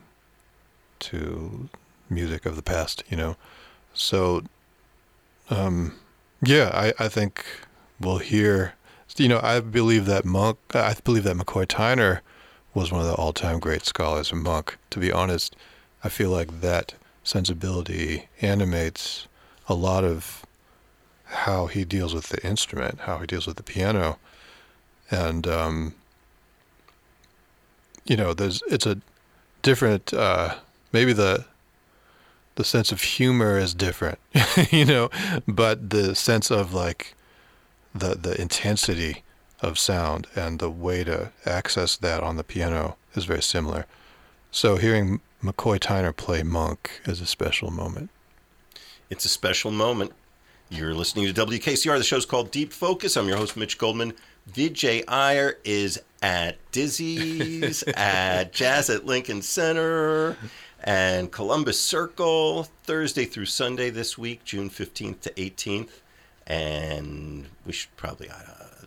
to 0.97 1.69
music 2.09 2.45
of 2.45 2.55
the 2.55 2.61
past, 2.61 3.03
you 3.09 3.17
know. 3.17 3.35
So, 3.93 4.43
um, 5.49 5.95
yeah, 6.41 6.69
I, 6.73 7.05
I 7.05 7.07
think 7.07 7.45
we'll 7.99 8.17
hear. 8.17 8.73
You 9.17 9.29
know, 9.29 9.39
I 9.41 9.61
believe 9.61 10.05
that 10.07 10.25
Monk. 10.25 10.57
I 10.73 10.95
believe 11.03 11.23
that 11.23 11.37
McCoy 11.37 11.65
Tyner 11.65 12.19
was 12.73 12.91
one 12.91 12.99
of 12.99 13.07
the 13.07 13.13
all-time 13.13 13.59
great 13.59 13.85
scholars 13.85 14.31
of 14.31 14.39
Monk. 14.39 14.77
To 14.89 14.99
be 14.99 15.11
honest, 15.11 15.55
I 16.03 16.09
feel 16.09 16.29
like 16.29 16.59
that 16.61 16.95
sensibility 17.23 18.27
animates 18.41 19.27
a 19.67 19.73
lot 19.73 20.03
of 20.03 20.45
how 21.25 21.67
he 21.67 21.85
deals 21.85 22.13
with 22.13 22.29
the 22.29 22.45
instrument, 22.45 23.01
how 23.01 23.19
he 23.19 23.25
deals 23.25 23.47
with 23.47 23.55
the 23.55 23.63
piano, 23.63 24.17
and 25.11 25.47
um, 25.47 25.95
you 28.05 28.15
know, 28.15 28.33
there's 28.33 28.61
it's 28.67 28.85
a 28.85 28.99
different. 29.61 30.13
Uh, 30.13 30.55
maybe 30.91 31.13
the 31.13 31.45
the 32.55 32.63
sense 32.63 32.91
of 32.91 33.01
humor 33.01 33.57
is 33.57 33.73
different, 33.73 34.19
you 34.71 34.85
know, 34.85 35.09
but 35.47 35.89
the 35.89 36.15
sense 36.15 36.49
of 36.51 36.73
like 36.73 37.15
the 37.93 38.15
the 38.15 38.39
intensity 38.39 39.23
of 39.61 39.79
sound 39.79 40.27
and 40.35 40.59
the 40.59 40.69
way 40.69 41.03
to 41.03 41.31
access 41.45 41.95
that 41.97 42.21
on 42.21 42.37
the 42.37 42.43
piano 42.43 42.95
is 43.15 43.25
very 43.25 43.41
similar. 43.41 43.85
So 44.51 44.77
hearing 44.77 45.21
McCoy 45.43 45.79
Tyner 45.79 46.15
play 46.15 46.43
Monk 46.43 47.01
is 47.05 47.21
a 47.21 47.25
special 47.25 47.71
moment. 47.71 48.09
It's 49.09 49.25
a 49.25 49.29
special 49.29 49.71
moment. 49.71 50.11
You're 50.69 50.93
listening 50.93 51.31
to 51.31 51.45
WKCR. 51.45 51.97
The 51.97 52.03
show's 52.03 52.25
called 52.25 52.51
Deep 52.51 52.73
Focus. 52.73 53.15
I'm 53.17 53.27
your 53.27 53.37
host, 53.37 53.55
Mitch 53.55 53.77
Goldman. 53.77 54.13
Vijay 54.51 55.03
Iyer 55.07 55.57
is 55.63 56.01
at 56.21 56.57
Dizzy's, 56.71 57.83
at 57.95 58.53
Jazz 58.53 58.89
at 58.89 59.05
Lincoln 59.05 59.41
Center, 59.41 60.37
and 60.83 61.31
Columbus 61.31 61.79
Circle 61.79 62.67
Thursday 62.83 63.25
through 63.25 63.45
Sunday 63.45 63.89
this 63.89 64.17
week, 64.17 64.43
June 64.43 64.69
15th 64.69 65.21
to 65.21 65.29
18th. 65.31 65.89
And 66.47 67.47
we 67.65 67.71
should 67.73 67.95
probably, 67.97 68.29
uh, 68.29 68.85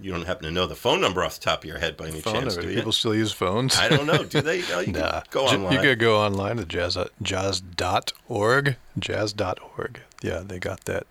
you 0.00 0.10
don't 0.10 0.26
happen 0.26 0.44
to 0.44 0.50
know 0.50 0.66
the 0.66 0.74
phone 0.74 1.00
number 1.00 1.22
off 1.24 1.38
the 1.38 1.44
top 1.44 1.60
of 1.60 1.64
your 1.64 1.78
head 1.78 1.96
by 1.96 2.08
any 2.08 2.20
phone 2.20 2.34
chance, 2.34 2.56
number. 2.56 2.62
do 2.62 2.68
you? 2.70 2.74
People 2.78 2.92
still 2.92 3.14
use 3.14 3.30
phones. 3.32 3.78
I 3.78 3.88
don't 3.88 4.06
know. 4.06 4.24
Do 4.24 4.40
they? 4.40 4.62
No, 4.68 4.80
you 4.86 4.92
nah. 4.92 5.22
go 5.30 5.46
online. 5.46 5.72
You 5.74 5.80
could 5.80 6.00
go 6.00 6.20
online 6.20 6.56
to 6.56 6.64
jazz 6.64 6.98
jazz.org. 7.22 8.76
Jazz.org. 8.98 10.00
Yeah, 10.20 10.40
they 10.44 10.58
got 10.58 10.84
that 10.86 11.06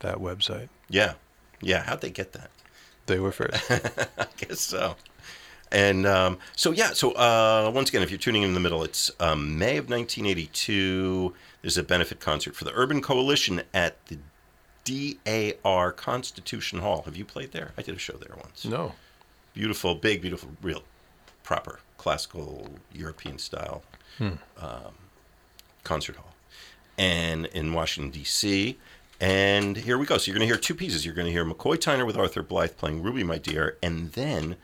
that 0.00 0.16
website. 0.16 0.68
yeah. 0.88 1.14
Yeah. 1.60 1.82
How'd 1.82 2.00
they 2.00 2.08
get 2.08 2.32
that? 2.32 2.50
They 3.10 3.18
were 3.20 3.32
first. 3.32 3.70
I 4.18 4.26
guess 4.38 4.60
so. 4.60 4.96
And 5.72 6.06
um, 6.06 6.38
so, 6.56 6.70
yeah, 6.72 6.92
so 6.92 7.12
uh, 7.12 7.70
once 7.74 7.90
again, 7.90 8.02
if 8.02 8.10
you're 8.10 8.18
tuning 8.18 8.42
in, 8.42 8.48
in 8.48 8.54
the 8.54 8.60
middle, 8.60 8.82
it's 8.82 9.10
um, 9.20 9.58
May 9.58 9.76
of 9.76 9.88
1982. 9.88 11.34
There's 11.62 11.76
a 11.78 11.82
benefit 11.82 12.20
concert 12.20 12.56
for 12.56 12.64
the 12.64 12.72
Urban 12.74 13.00
Coalition 13.02 13.62
at 13.74 13.96
the 14.06 14.18
DAR 14.84 15.92
Constitution 15.92 16.80
Hall. 16.80 17.02
Have 17.02 17.16
you 17.16 17.24
played 17.24 17.52
there? 17.52 17.72
I 17.78 17.82
did 17.82 17.94
a 17.94 17.98
show 17.98 18.14
there 18.14 18.34
once. 18.36 18.64
no. 18.64 18.94
Beautiful, 19.52 19.96
big, 19.96 20.22
beautiful, 20.22 20.50
real, 20.62 20.84
proper, 21.42 21.80
classical, 21.98 22.68
European 22.94 23.36
style 23.38 23.82
Hmm. 24.18 24.34
um, 24.60 24.94
concert 25.82 26.14
hall. 26.16 26.34
And 26.96 27.46
in 27.46 27.72
Washington, 27.72 28.10
D.C. 28.12 28.78
And 29.20 29.76
here 29.76 29.98
we 29.98 30.06
go. 30.06 30.16
So 30.16 30.30
you're 30.30 30.38
going 30.38 30.48
to 30.48 30.52
hear 30.52 30.60
two 30.60 30.74
pieces. 30.74 31.04
You're 31.04 31.14
going 31.14 31.26
to 31.26 31.32
hear 31.32 31.44
McCoy 31.44 31.76
Tyner 31.76 32.06
with 32.06 32.16
Arthur 32.16 32.42
Blythe 32.42 32.76
playing 32.78 33.02
Ruby, 33.02 33.22
My 33.22 33.36
Dear, 33.36 33.76
and 33.82 34.12
then 34.12 34.56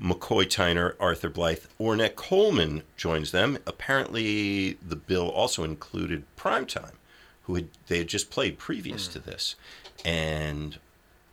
McCoy 0.00 0.46
Tyner, 0.46 0.94
Arthur 0.98 1.28
Blythe, 1.28 1.64
Ornette 1.78 2.14
Coleman 2.14 2.82
joins 2.96 3.30
them. 3.30 3.58
Apparently, 3.66 4.74
the 4.74 4.96
bill 4.96 5.28
also 5.28 5.64
included 5.64 6.24
Prime 6.34 6.64
Time, 6.64 6.96
who 7.42 7.56
had 7.56 7.68
they 7.88 7.98
had 7.98 8.08
just 8.08 8.30
played 8.30 8.58
previous 8.58 9.06
to 9.08 9.18
this, 9.18 9.54
and 10.02 10.78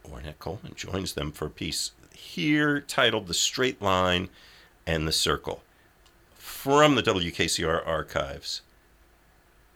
Ornette 0.06 0.40
Coleman 0.40 0.74
joins 0.76 1.14
them 1.14 1.32
for 1.32 1.46
a 1.46 1.52
piece 1.52 1.92
here 2.12 2.82
titled 2.82 3.28
"The 3.28 3.34
Straight 3.34 3.82
Line 3.82 4.30
and 4.86 5.08
the 5.08 5.14
Circle" 5.14 5.62
from 6.34 6.96
the 6.96 7.04
WKCR 7.04 7.86
archives. 7.88 8.62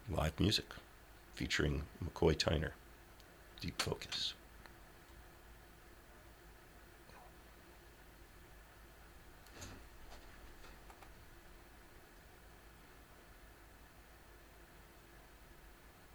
Live 0.10 0.40
music 0.40 0.66
featuring 1.40 1.82
McCoy 2.04 2.36
Tyner. 2.36 2.72
Deep 3.62 3.82
Focus. 3.82 4.34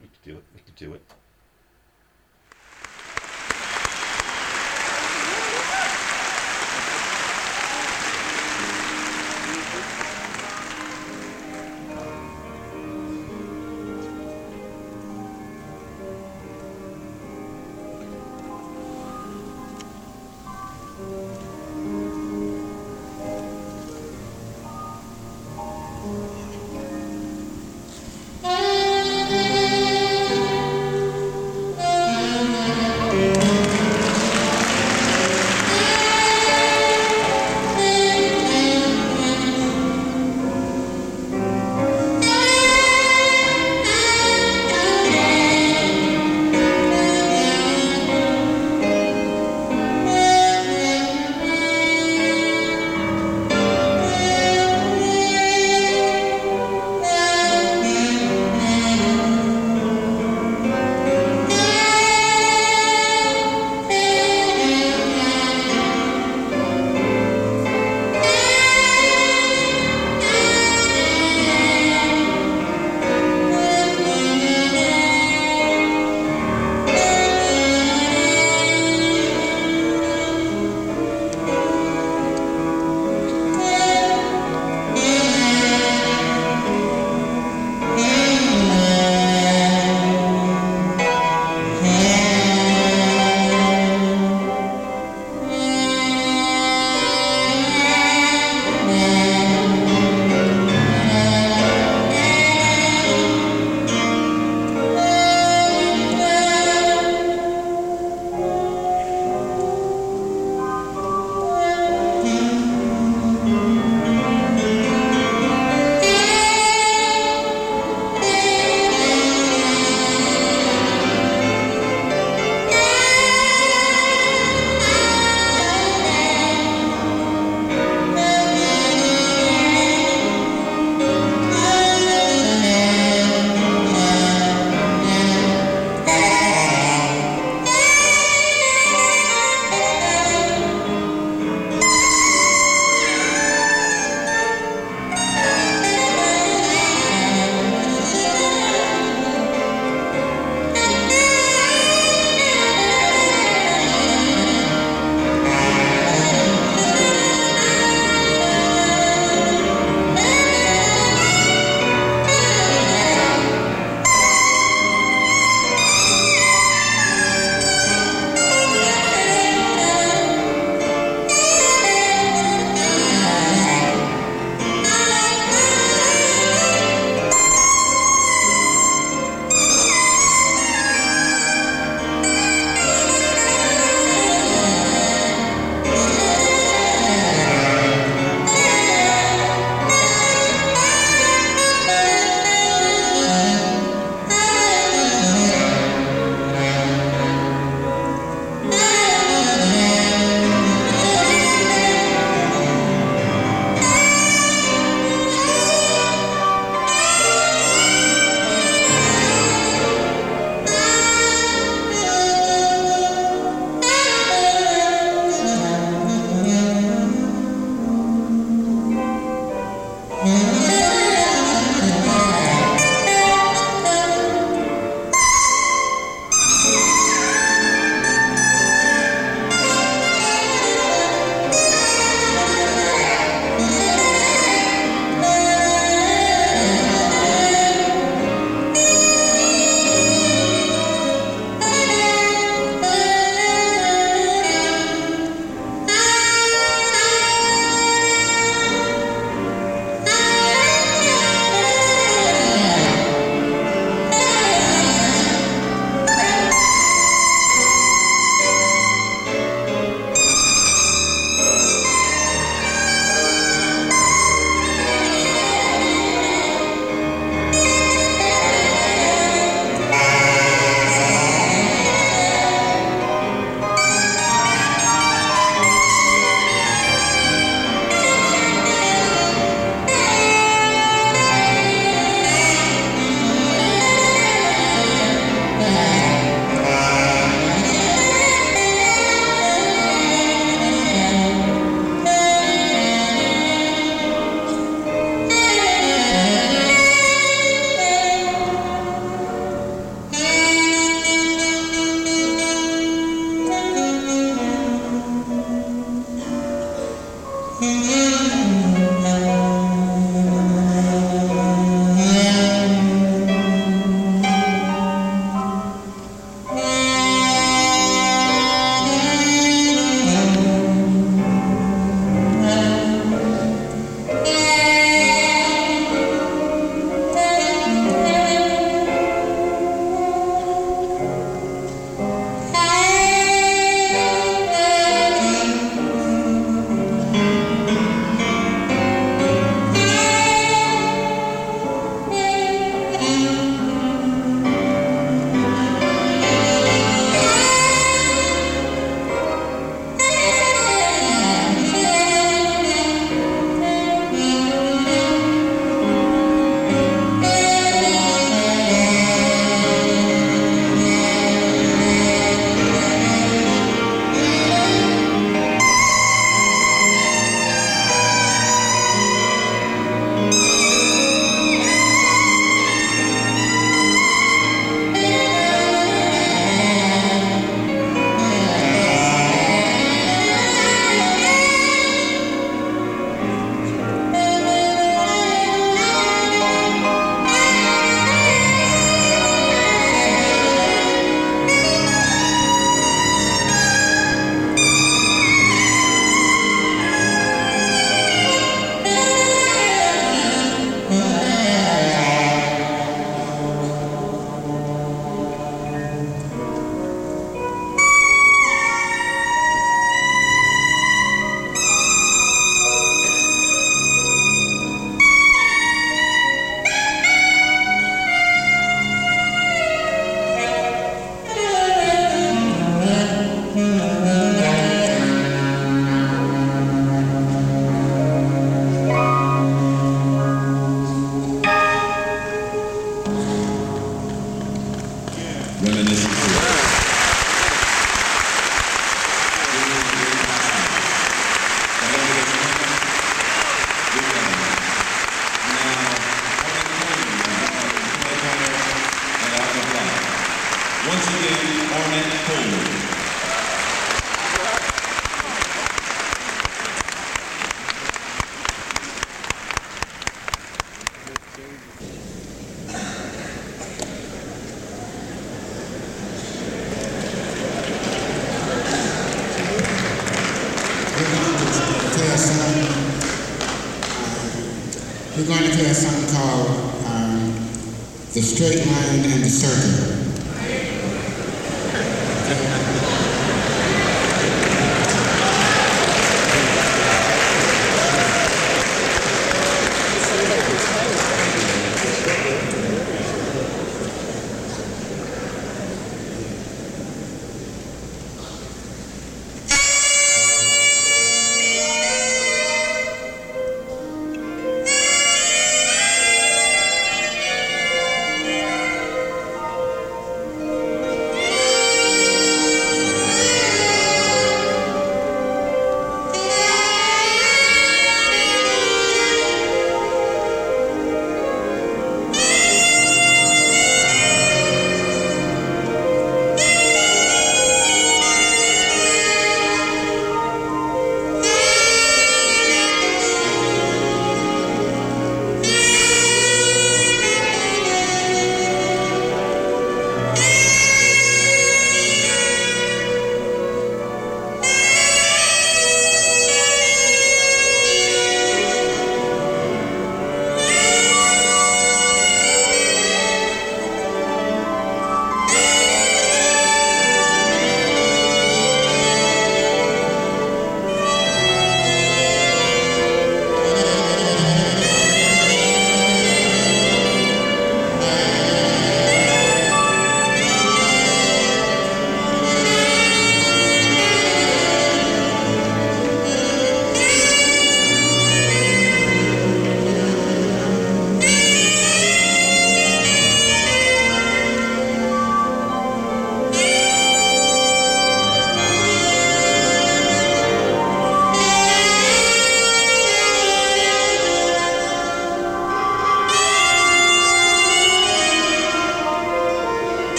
We 0.00 0.06
could 0.06 0.22
do 0.22 0.36
it. 0.36 0.44
We 0.54 0.60
could 0.60 0.76
do 0.76 0.94
it. 0.94 1.02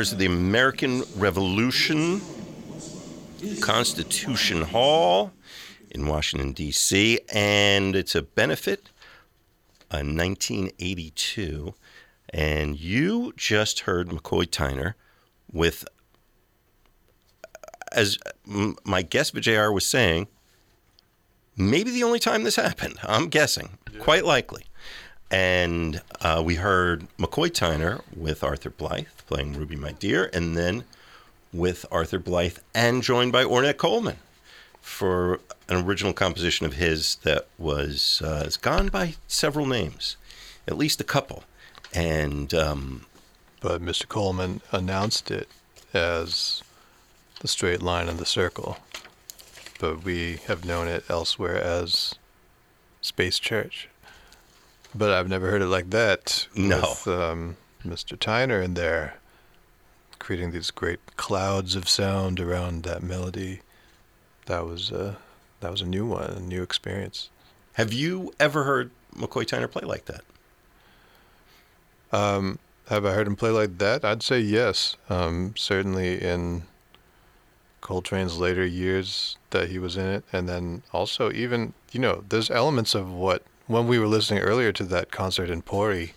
Daughters 0.00 0.12
of 0.12 0.18
the 0.18 0.24
American 0.24 1.02
Revolution 1.14 2.22
Constitution 3.60 4.62
Hall 4.62 5.30
in 5.90 6.06
Washington, 6.06 6.52
D.C., 6.52 7.20
and 7.30 7.94
it's 7.94 8.14
a 8.14 8.22
benefit 8.22 8.88
uh, 9.90 10.00
1982. 10.00 11.74
And 12.30 12.80
you 12.80 13.34
just 13.36 13.80
heard 13.80 14.08
McCoy 14.08 14.46
Tyner 14.46 14.94
with, 15.52 15.84
as 17.92 18.16
my 18.46 19.02
guest 19.02 19.34
Vijay 19.34 19.58
Iyer 19.58 19.70
was 19.70 19.84
saying, 19.84 20.28
maybe 21.58 21.90
the 21.90 22.04
only 22.04 22.18
time 22.18 22.44
this 22.44 22.56
happened. 22.56 22.96
I'm 23.02 23.28
guessing, 23.28 23.76
quite 23.98 24.24
likely. 24.24 24.64
And 25.30 26.00
uh, 26.22 26.42
we 26.42 26.54
heard 26.54 27.06
McCoy 27.18 27.50
Tyner 27.50 28.00
with 28.16 28.42
Arthur 28.42 28.70
Blythe 28.70 29.06
playing 29.30 29.52
Ruby 29.52 29.76
My 29.76 29.92
Dear, 29.92 30.28
and 30.32 30.56
then 30.56 30.82
with 31.52 31.86
Arthur 31.90 32.18
Blythe 32.18 32.58
and 32.74 33.00
joined 33.00 33.30
by 33.30 33.44
Ornette 33.44 33.76
Coleman 33.76 34.16
for 34.80 35.38
an 35.68 35.84
original 35.84 36.12
composition 36.12 36.66
of 36.66 36.74
his 36.74 37.14
that 37.22 37.46
was 37.56 38.20
uh, 38.24 38.42
has 38.42 38.56
gone 38.56 38.88
by 38.88 39.14
several 39.28 39.66
names, 39.66 40.16
at 40.66 40.76
least 40.76 41.00
a 41.00 41.04
couple. 41.04 41.44
And 41.94 42.52
um, 42.52 43.06
But 43.60 43.80
Mr. 43.80 44.08
Coleman 44.08 44.62
announced 44.72 45.30
it 45.30 45.48
as 45.94 46.62
the 47.38 47.46
straight 47.48 47.82
line 47.82 48.08
of 48.08 48.18
the 48.18 48.26
circle. 48.26 48.78
But 49.78 50.02
we 50.02 50.40
have 50.48 50.64
known 50.64 50.88
it 50.88 51.04
elsewhere 51.08 51.56
as 51.56 52.16
Space 53.00 53.38
Church. 53.38 53.88
But 54.92 55.12
I've 55.12 55.28
never 55.28 55.52
heard 55.52 55.62
it 55.62 55.66
like 55.66 55.90
that. 55.90 56.48
No. 56.56 56.80
With 56.80 57.06
um, 57.06 57.56
Mr. 57.86 58.16
Tyner 58.18 58.62
in 58.62 58.74
there, 58.74 59.19
creating 60.20 60.52
these 60.52 60.70
great 60.70 61.00
clouds 61.16 61.74
of 61.74 61.88
sound 61.88 62.38
around 62.38 62.84
that 62.84 63.02
melody. 63.02 63.60
That 64.46 64.64
was 64.64 64.92
uh, 64.92 65.16
that 65.58 65.72
was 65.72 65.80
a 65.80 65.86
new 65.86 66.06
one, 66.06 66.30
a 66.30 66.40
new 66.40 66.62
experience. 66.62 67.28
have 67.72 67.92
you 67.92 68.32
ever 68.38 68.62
heard 68.62 68.92
McCoy 69.16 69.44
Tyner 69.44 69.70
play 69.70 69.82
like 69.82 70.04
that? 70.04 70.22
Um, 72.12 72.60
have 72.88 73.04
I 73.04 73.12
heard 73.12 73.26
him 73.26 73.36
play 73.36 73.50
like 73.50 73.78
that? 73.78 74.04
I'd 74.04 74.22
say 74.22 74.38
yes. 74.38 74.96
Um, 75.08 75.54
certainly 75.56 76.20
in 76.22 76.62
Coltrane's 77.82 78.38
later 78.38 78.64
years 78.64 79.36
that 79.50 79.70
he 79.70 79.78
was 79.78 79.96
in 79.96 80.06
it, 80.06 80.24
and 80.32 80.48
then 80.48 80.82
also 80.92 81.32
even 81.32 81.72
you 81.92 82.00
know, 82.00 82.24
there's 82.28 82.50
elements 82.50 82.94
of 82.94 83.10
what 83.12 83.42
when 83.66 83.86
we 83.86 83.98
were 83.98 84.06
listening 84.06 84.40
earlier 84.40 84.72
to 84.72 84.84
that 84.84 85.10
concert 85.10 85.50
in 85.50 85.62
Pori, 85.62 86.12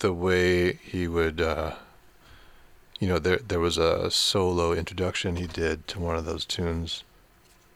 the 0.00 0.12
way 0.12 0.74
he 0.74 1.06
would, 1.06 1.40
uh, 1.40 1.74
you 3.00 3.08
know, 3.08 3.18
there 3.18 3.38
there 3.38 3.58
was 3.60 3.76
a 3.78 4.10
solo 4.10 4.72
introduction 4.72 5.36
he 5.36 5.46
did 5.48 5.88
to 5.88 5.98
one 5.98 6.14
of 6.16 6.24
those 6.24 6.44
tunes. 6.44 7.02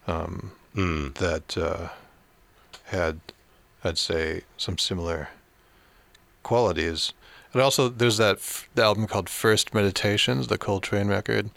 Um, 0.07 0.53
Mm. 0.77 1.15
that 1.15 1.57
uh, 1.57 1.91
had, 2.87 3.21
I'd 3.85 3.97
say, 3.97 4.43
some 4.57 4.77
similar 4.77 5.29
qualities. 6.43 7.13
And 7.53 7.63
also, 7.63 7.89
there's 7.89 8.17
that 8.17 8.39
f- 8.39 8.69
the 8.75 8.83
album 8.83 9.07
called 9.07 9.29
First 9.29 9.73
Meditations, 9.73 10.49
the 10.49 10.59
Coltrane 10.59 11.07
record. 11.07 11.51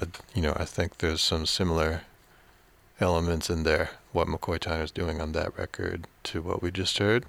I, 0.00 0.06
you 0.32 0.42
know, 0.42 0.52
I 0.56 0.64
think 0.64 0.98
there's 0.98 1.20
some 1.22 1.44
similar 1.44 2.02
elements 3.00 3.50
in 3.50 3.64
there. 3.64 3.90
What 4.12 4.28
McCoy 4.28 4.60
Tyner's 4.60 4.92
doing 4.92 5.20
on 5.20 5.32
that 5.32 5.58
record 5.58 6.06
to 6.22 6.40
what 6.40 6.62
we 6.62 6.70
just 6.70 6.98
heard. 6.98 7.24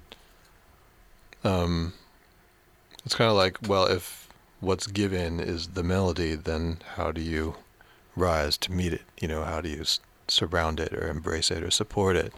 Um, 1.44 1.94
it's 3.04 3.16
kind 3.16 3.32
of 3.32 3.36
like, 3.36 3.58
well, 3.68 3.86
if 3.88 4.25
what's 4.66 4.88
given 4.88 5.40
is 5.40 5.68
the 5.70 5.84
melody, 5.84 6.34
then 6.36 6.80
how 6.96 7.12
do 7.12 7.22
you 7.22 7.56
rise 8.16 8.58
to 8.58 8.72
meet 8.72 8.94
it? 8.94 9.04
You 9.22 9.28
know, 9.28 9.44
how 9.44 9.62
do 9.62 9.70
you 9.70 9.84
surround 10.28 10.80
it 10.80 10.92
or 10.94 11.08
embrace 11.08 11.52
it 11.52 11.64
or 11.64 11.70
support 11.70 12.16
it 12.16 12.34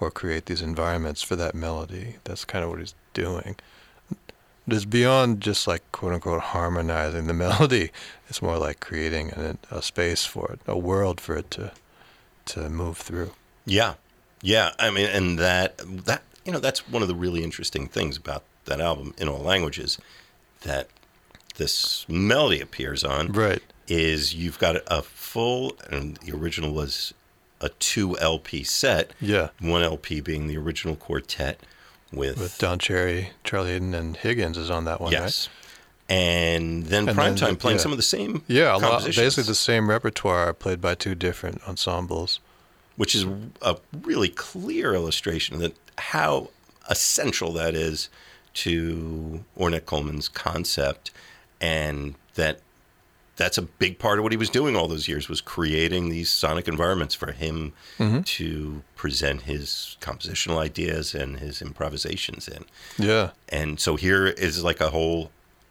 or 0.00 0.10
create 0.10 0.46
these 0.46 0.60
environments 0.60 1.22
for 1.22 1.36
that 1.36 1.54
melody? 1.54 2.16
That's 2.24 2.44
kind 2.44 2.64
of 2.64 2.70
what 2.70 2.80
he's 2.80 2.96
doing. 3.14 3.56
It's 4.66 4.84
beyond 4.84 5.40
just 5.40 5.66
like 5.66 5.82
quote 5.92 6.12
unquote 6.12 6.40
harmonizing 6.40 7.28
the 7.28 7.32
melody. 7.46 7.90
It's 8.28 8.42
more 8.42 8.58
like 8.58 8.80
creating 8.80 9.30
a, 9.30 9.56
a 9.70 9.82
space 9.82 10.24
for 10.24 10.52
it, 10.52 10.60
a 10.66 10.78
world 10.78 11.20
for 11.20 11.36
it 11.36 11.50
to 11.52 11.72
to 12.44 12.68
move 12.68 12.98
through. 12.98 13.32
Yeah, 13.64 13.94
yeah. 14.40 14.72
I 14.80 14.90
mean, 14.90 15.06
and 15.06 15.38
that 15.38 15.78
that 16.06 16.22
you 16.44 16.52
know 16.52 16.58
that's 16.60 16.88
one 16.88 17.02
of 17.02 17.08
the 17.08 17.14
really 17.14 17.44
interesting 17.44 17.86
things 17.86 18.16
about 18.16 18.42
that 18.64 18.80
album 18.80 19.14
in 19.18 19.28
all 19.28 19.40
languages 19.40 19.98
that 20.62 20.88
this 21.56 22.06
melody 22.08 22.60
appears 22.60 23.04
on 23.04 23.32
Right. 23.32 23.62
is 23.88 24.34
you've 24.34 24.58
got 24.58 24.76
a 24.86 25.02
full 25.02 25.76
and 25.90 26.16
the 26.18 26.32
original 26.36 26.72
was 26.72 27.12
a 27.60 27.68
two 27.68 28.18
LP 28.18 28.64
set. 28.64 29.12
Yeah. 29.20 29.48
One 29.60 29.82
LP 29.82 30.20
being 30.20 30.46
the 30.48 30.56
original 30.56 30.96
quartet 30.96 31.60
with, 32.12 32.38
With 32.38 32.58
Don 32.58 32.78
Cherry, 32.78 33.30
Charlie 33.44 33.72
Haden, 33.72 33.94
and 33.94 34.16
Higgins 34.16 34.58
is 34.58 34.68
on 34.70 34.84
that 34.84 35.00
one, 35.00 35.12
yes, 35.12 35.48
and 36.08 36.84
then 36.86 37.00
And 37.00 37.08
then 37.08 37.14
Prime 37.14 37.36
Time 37.36 37.54
the- 37.54 37.60
playing 37.60 37.78
yeah. 37.78 37.82
some 37.82 37.92
of 37.92 37.96
the 37.96 38.02
same? 38.02 38.42
Yeah, 38.46 38.76
a 38.76 38.78
lot, 38.78 39.04
basically 39.04 39.44
the 39.44 39.54
same 39.54 39.88
repertoire 39.88 40.52
played 40.52 40.80
by 40.80 40.94
two 40.94 41.14
different 41.14 41.62
ensembles. 41.66 42.40
which 42.96 43.14
is 43.14 43.24
a 43.62 43.76
really 44.02 44.28
clear 44.28 44.92
illustration 44.94 45.58
that 45.60 45.74
how 45.96 46.50
essential 46.90 47.50
that 47.54 47.74
is 47.74 48.10
to 48.52 49.42
Ornette 49.58 49.86
Coleman's 49.86 50.28
concept, 50.28 51.10
and 51.62 52.14
that 52.34 52.60
that's 53.36 53.56
a 53.56 53.62
big 53.62 53.98
part 53.98 54.18
of 54.18 54.22
what 54.24 54.30
he 54.32 54.36
was 54.36 54.50
doing 54.50 54.76
all 54.76 54.86
those 54.88 55.08
years 55.08 55.26
was 55.28 55.40
creating 55.40 56.10
these 56.10 56.28
sonic 56.30 56.68
environments 56.68 57.14
for 57.14 57.32
him 57.32 57.72
to 58.26 58.82
present 58.94 59.42
his 59.42 59.96
compositional 60.02 60.58
ideas 60.58 61.14
and 61.14 61.38
his 61.38 61.62
improvisations 61.62 62.46
in. 62.46 62.64
Yeah. 62.98 63.30
And 63.48 63.80
so 63.80 63.96
here 63.96 64.26
is 64.26 64.62
like 64.62 64.80
a 64.82 64.90
whole 64.90 65.30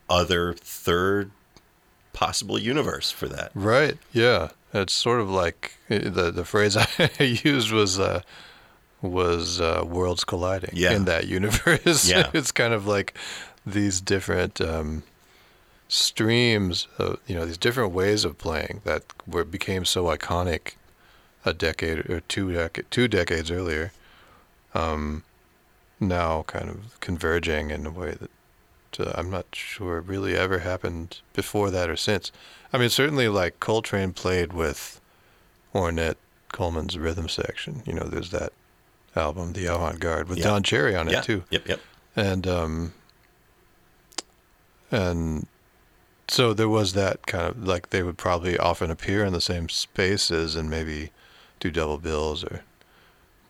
other 0.09 0.53
third 0.53 1.29
possible 2.13 2.57
universe 2.57 3.11
for 3.11 3.27
that. 3.29 3.51
Right. 3.53 3.97
Yeah. 4.11 4.49
It's 4.73 4.93
sort 4.93 5.21
of 5.21 5.29
like 5.29 5.73
uh, 5.89 5.99
the 5.99 6.31
the 6.31 6.45
phrase 6.45 6.75
I 7.19 7.23
used 7.43 7.71
was 7.71 7.99
uh, 7.99 8.21
was 9.03 9.61
uh, 9.61 9.83
worlds 9.85 10.23
colliding 10.23 10.71
Yeah. 10.73 10.93
in 10.93 11.05
that 11.05 11.27
universe. 11.27 12.09
Yeah. 12.09 12.29
it's 12.33 12.51
kind 12.51 12.73
of 12.73 12.87
like 12.87 13.13
these 13.65 14.01
different 14.01 14.59
um, 14.61 15.03
streams, 15.93 16.87
of, 16.97 17.19
you 17.27 17.35
know, 17.35 17.45
these 17.45 17.57
different 17.57 17.91
ways 17.91 18.23
of 18.23 18.37
playing 18.37 18.79
that 18.85 19.03
were 19.27 19.43
became 19.43 19.83
so 19.83 20.05
iconic 20.05 20.75
a 21.43 21.53
decade 21.53 22.09
or 22.09 22.21
two 22.21 22.47
dec- 22.47 22.85
two 22.89 23.09
decades 23.09 23.51
earlier. 23.51 23.91
Um, 24.73 25.23
now 25.99 26.43
kind 26.43 26.69
of 26.69 26.97
converging 27.01 27.71
in 27.71 27.85
a 27.85 27.91
way 27.91 28.15
that 28.21 29.05
uh, 29.05 29.11
I'm 29.15 29.29
not 29.29 29.47
sure 29.51 29.99
really 29.99 30.33
ever 30.33 30.59
happened 30.59 31.19
before 31.33 31.69
that 31.71 31.89
or 31.89 31.97
since. 31.97 32.31
I 32.71 32.77
mean, 32.77 32.89
certainly 32.89 33.27
like 33.27 33.59
Coltrane 33.59 34.13
played 34.13 34.53
with 34.53 35.01
Ornette 35.75 36.15
Coleman's 36.53 36.97
rhythm 36.97 37.27
section. 37.27 37.83
You 37.85 37.93
know, 37.93 38.05
there's 38.05 38.31
that 38.31 38.53
album, 39.13 39.51
The 39.53 39.65
Avant 39.65 39.99
Garde, 39.99 40.29
with 40.29 40.37
Yeah. 40.37 40.45
Don 40.45 40.63
Cherry 40.63 40.95
on 40.95 41.09
it 41.09 41.11
yeah. 41.11 41.21
too. 41.21 41.43
Yep. 41.49 41.67
Yep. 41.67 41.79
And 42.15 42.47
um, 42.47 42.93
and 44.89 45.47
so 46.31 46.53
there 46.53 46.69
was 46.69 46.93
that 46.93 47.25
kind 47.27 47.43
of 47.45 47.67
like 47.67 47.89
they 47.89 48.03
would 48.03 48.17
probably 48.17 48.57
often 48.57 48.89
appear 48.89 49.25
in 49.25 49.33
the 49.33 49.41
same 49.41 49.67
spaces 49.67 50.55
and 50.55 50.69
maybe 50.69 51.11
do 51.59 51.69
double 51.69 51.97
bills 51.97 52.43
or 52.43 52.61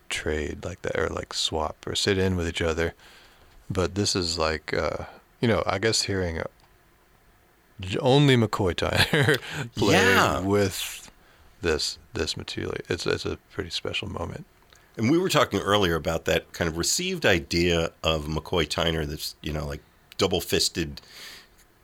trade 0.10 0.66
like 0.66 0.82
that 0.82 0.98
or 1.00 1.08
like 1.10 1.34
swap 1.34 1.78
or 1.86 1.96
sit 1.96 2.18
in 2.18 2.36
with 2.36 2.48
each 2.48 2.62
other. 2.62 2.94
But 3.70 3.96
this 3.96 4.16
is 4.16 4.38
like 4.38 4.74
uh, 4.74 5.06
you 5.40 5.48
know, 5.48 5.64
I 5.66 5.78
guess 5.80 6.02
hearing 6.04 6.42
j- 7.80 7.98
only 8.00 8.36
McCoy 8.36 8.74
Tyner 8.74 9.40
play 9.76 9.94
Yeah. 9.94 10.40
with 10.40 11.12
this 11.62 12.00
this 12.14 12.36
material. 12.36 12.74
It's 12.90 13.06
it's 13.06 13.26
a 13.26 13.38
pretty 13.52 13.70
special 13.70 14.10
moment. 14.10 14.46
And 14.98 15.10
we 15.12 15.18
were 15.20 15.30
talking 15.30 15.60
earlier 15.60 15.96
about 15.96 16.26
that 16.26 16.52
kind 16.52 16.68
of 16.68 16.78
received 16.78 17.26
idea 17.26 17.92
of 18.04 18.26
McCoy 18.26 18.68
Tyner 18.68 19.06
that's, 19.08 19.36
you 19.42 19.54
know, 19.54 19.66
like 19.66 19.82
double 20.18 20.42
fisted 20.42 21.00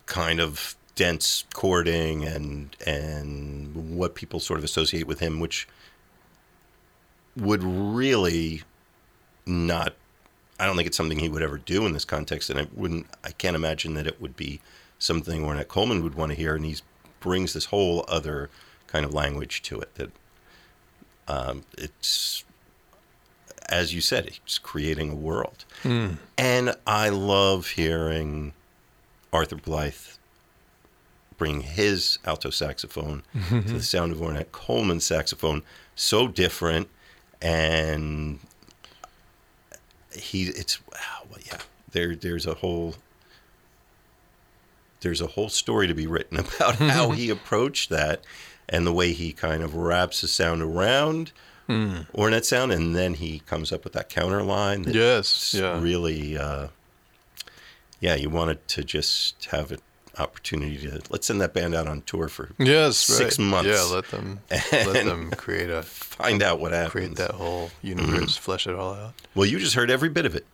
kind 0.08 0.42
of 0.42 0.76
dense 0.98 1.46
chording 1.54 2.26
and 2.26 2.76
and 2.86 3.96
what 3.96 4.16
people 4.16 4.42
sort 4.42 4.60
of 4.60 4.66
associate 4.66 5.08
with 5.08 5.20
him, 5.22 5.40
which 5.40 5.68
would 7.38 7.64
really 7.64 8.64
not 9.46 9.94
I 10.60 10.66
don't 10.66 10.76
think 10.76 10.88
it's 10.88 10.98
something 10.98 11.20
he 11.20 11.30
would 11.30 11.44
ever 11.44 11.60
do 11.60 11.86
in 11.86 11.94
this 11.94 12.04
context, 12.04 12.50
and 12.50 12.60
I 12.60 12.68
wouldn't 12.74 13.08
I 13.24 13.32
can't 13.32 13.56
imagine 13.56 13.94
that 13.94 14.08
it 14.08 14.20
would 14.20 14.36
be 14.36 14.60
something 15.00 15.44
Ornette 15.44 15.68
Coleman 15.70 16.04
would 16.04 16.16
want 16.16 16.32
to 16.32 16.36
hear, 16.36 16.56
and 16.56 16.66
he 16.66 16.76
brings 17.22 17.54
this 17.54 17.66
whole 17.66 18.04
other 18.08 18.50
kind 18.88 19.06
of 19.06 19.14
language 19.14 19.62
to 19.64 19.80
it 19.80 19.94
that 19.96 20.12
um, 21.28 21.64
it's 21.78 22.44
as 23.70 23.94
you 23.94 24.02
said, 24.02 24.26
it's 24.28 24.58
creating 24.58 25.12
a 25.12 25.16
world. 25.16 25.66
And 26.38 26.74
I 26.88 27.10
love 27.10 27.68
hearing 27.72 28.54
Arthur 29.34 29.58
Blythe 29.58 30.17
bringing 31.38 31.62
his 31.62 32.20
alto 32.26 32.50
saxophone 32.50 33.24
to 33.50 33.62
the 33.62 33.84
sound 33.84 34.12
of 34.12 34.20
Ornette 34.20 34.52
Coleman's 34.52 35.06
saxophone. 35.06 35.64
So 35.96 36.28
different, 36.28 36.90
and 37.42 38.40
he 40.12 40.44
it's 40.44 40.80
wow, 40.88 41.28
well, 41.30 41.40
yeah. 41.46 41.60
There 41.92 42.16
there's 42.16 42.46
a 42.46 42.56
whole 42.56 42.96
there's 45.02 45.22
a 45.22 45.28
whole 45.28 45.50
story 45.50 45.88
to 45.88 45.94
be 45.94 46.08
written 46.08 46.38
about 46.58 46.76
how 46.76 47.12
he 47.12 47.30
approached 47.38 47.90
that 47.90 48.24
and 48.70 48.86
the 48.86 48.94
way 48.94 49.14
he 49.14 49.32
kind 49.32 49.64
of 49.64 49.76
wraps 49.76 50.22
the 50.22 50.28
sound 50.28 50.62
around 50.62 51.32
Ornette 51.70 52.46
sound, 52.46 52.72
and 52.72 52.96
then 52.96 53.16
he 53.16 53.40
comes 53.40 53.72
up 53.74 53.84
with 53.84 53.92
that 53.94 54.08
counter 54.10 54.42
line. 54.42 54.84
that 54.84 54.96
Yes, 54.96 55.54
yeah. 55.54 55.80
really, 55.82 56.38
uh, 56.38 56.68
yeah, 58.00 58.16
you 58.16 58.30
wanted 58.30 58.66
to 58.70 58.84
just 58.84 59.46
have 59.52 59.72
an 59.72 59.80
opportunity 60.20 60.78
to 60.88 61.02
let's 61.10 61.28
send 61.28 61.42
that 61.42 61.54
band 61.54 61.76
out 61.76 61.88
on 61.88 62.02
tour 62.04 62.28
for 62.28 62.50
Yes, 62.58 62.98
six 62.98 63.38
right. 63.40 63.46
months. 63.46 63.70
Yeah, 63.70 63.84
let 63.84 64.06
them 64.10 64.40
let 64.72 65.06
them 65.06 65.32
create 65.32 65.70
a 65.70 65.84
find 65.84 66.42
out 66.44 66.60
what 66.60 66.72
happens. 66.72 66.92
create 66.92 67.16
that 67.16 67.32
whole 67.32 67.72
universe, 67.82 68.36
flesh 68.38 68.68
it 68.68 68.76
all 68.76 68.94
out. 68.94 69.14
Well, 69.36 69.46
you 69.46 69.60
just 69.60 69.76
heard 69.76 69.92
every 69.92 70.10
bit 70.10 70.26
of 70.26 70.36
it. 70.36 70.46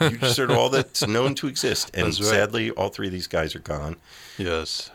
You 0.00 0.16
just 0.18 0.38
heard 0.38 0.50
all 0.50 0.68
that's 0.70 1.06
known 1.06 1.34
to 1.36 1.46
exist, 1.46 1.90
and 1.94 2.06
right. 2.06 2.14
sadly, 2.14 2.70
all 2.72 2.88
three 2.88 3.06
of 3.06 3.12
these 3.12 3.28
guys 3.28 3.54
are 3.54 3.60
gone. 3.60 3.96
Yes. 4.38 4.90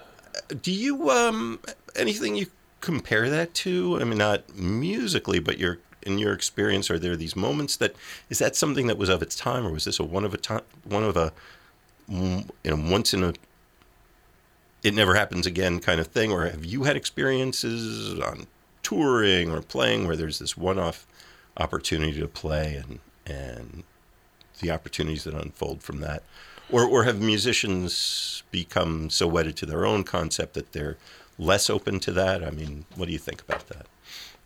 Do 0.61 0.71
you 0.71 1.09
um 1.09 1.59
anything 1.95 2.35
you 2.35 2.47
compare 2.81 3.29
that 3.29 3.53
to? 3.55 3.97
I 3.99 4.03
mean, 4.03 4.17
not 4.17 4.55
musically, 4.55 5.39
but 5.39 5.57
your 5.57 5.79
in 6.03 6.17
your 6.19 6.31
experience, 6.33 6.89
are 6.91 6.99
there 6.99 7.15
these 7.17 7.35
moments 7.35 7.75
that 7.77 7.95
is 8.29 8.39
that 8.39 8.55
something 8.55 8.87
that 8.87 8.97
was 8.97 9.09
of 9.09 9.21
its 9.21 9.35
time, 9.35 9.65
or 9.65 9.71
was 9.71 9.85
this 9.85 9.99
a 9.99 10.03
one 10.03 10.23
of 10.25 10.33
a 10.33 10.37
time, 10.37 10.61
one 10.83 11.03
of 11.03 11.17
a 11.17 11.31
mm, 12.09 12.49
you 12.63 12.71
know 12.75 12.91
once 12.91 13.13
in 13.13 13.23
a 13.23 13.33
it 14.83 14.93
never 14.93 15.15
happens 15.15 15.45
again 15.45 15.79
kind 15.79 15.99
of 15.99 16.07
thing, 16.07 16.31
or 16.31 16.45
have 16.45 16.65
you 16.65 16.83
had 16.83 16.95
experiences 16.95 18.19
on 18.19 18.47
touring 18.83 19.51
or 19.51 19.61
playing 19.61 20.07
where 20.07 20.15
there's 20.15 20.39
this 20.39 20.55
one-off 20.55 21.05
opportunity 21.57 22.19
to 22.19 22.27
play 22.27 22.75
and 22.75 22.99
and 23.25 23.83
the 24.59 24.71
opportunities 24.71 25.23
that 25.25 25.33
unfold 25.33 25.83
from 25.83 25.99
that? 25.99 26.23
Or, 26.69 26.85
or 26.85 27.03
have 27.03 27.21
musicians 27.21 28.43
become 28.51 29.09
so 29.09 29.27
wedded 29.27 29.55
to 29.57 29.65
their 29.65 29.85
own 29.85 30.03
concept 30.03 30.53
that 30.55 30.73
they're 30.73 30.97
less 31.37 31.69
open 31.69 31.99
to 32.01 32.11
that? 32.13 32.43
I 32.43 32.49
mean, 32.49 32.85
what 32.95 33.05
do 33.05 33.13
you 33.13 33.19
think 33.19 33.41
about 33.41 33.67
that? 33.67 33.85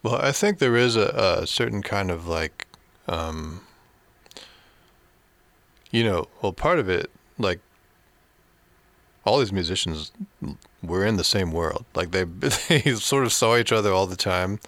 Well, 0.03 0.15
I 0.15 0.31
think 0.31 0.59
there 0.59 0.75
is 0.75 0.95
a, 0.95 1.39
a 1.41 1.47
certain 1.47 1.81
kind 1.81 2.11
of 2.11 2.27
like, 2.27 2.67
um, 3.07 3.61
you 5.91 6.03
know, 6.03 6.27
well, 6.41 6.53
part 6.53 6.79
of 6.79 6.89
it, 6.89 7.09
like, 7.37 7.59
all 9.25 9.39
these 9.39 9.51
musicians 9.51 10.11
were 10.81 11.05
in 11.05 11.17
the 11.17 11.23
same 11.23 11.51
world. 11.51 11.85
Like 11.93 12.11
they 12.11 12.23
they 12.69 12.95
sort 12.95 13.25
of 13.25 13.33
saw 13.33 13.57
each 13.57 13.71
other 13.71 13.91
all 13.91 14.07
the 14.07 14.15
time. 14.15 14.59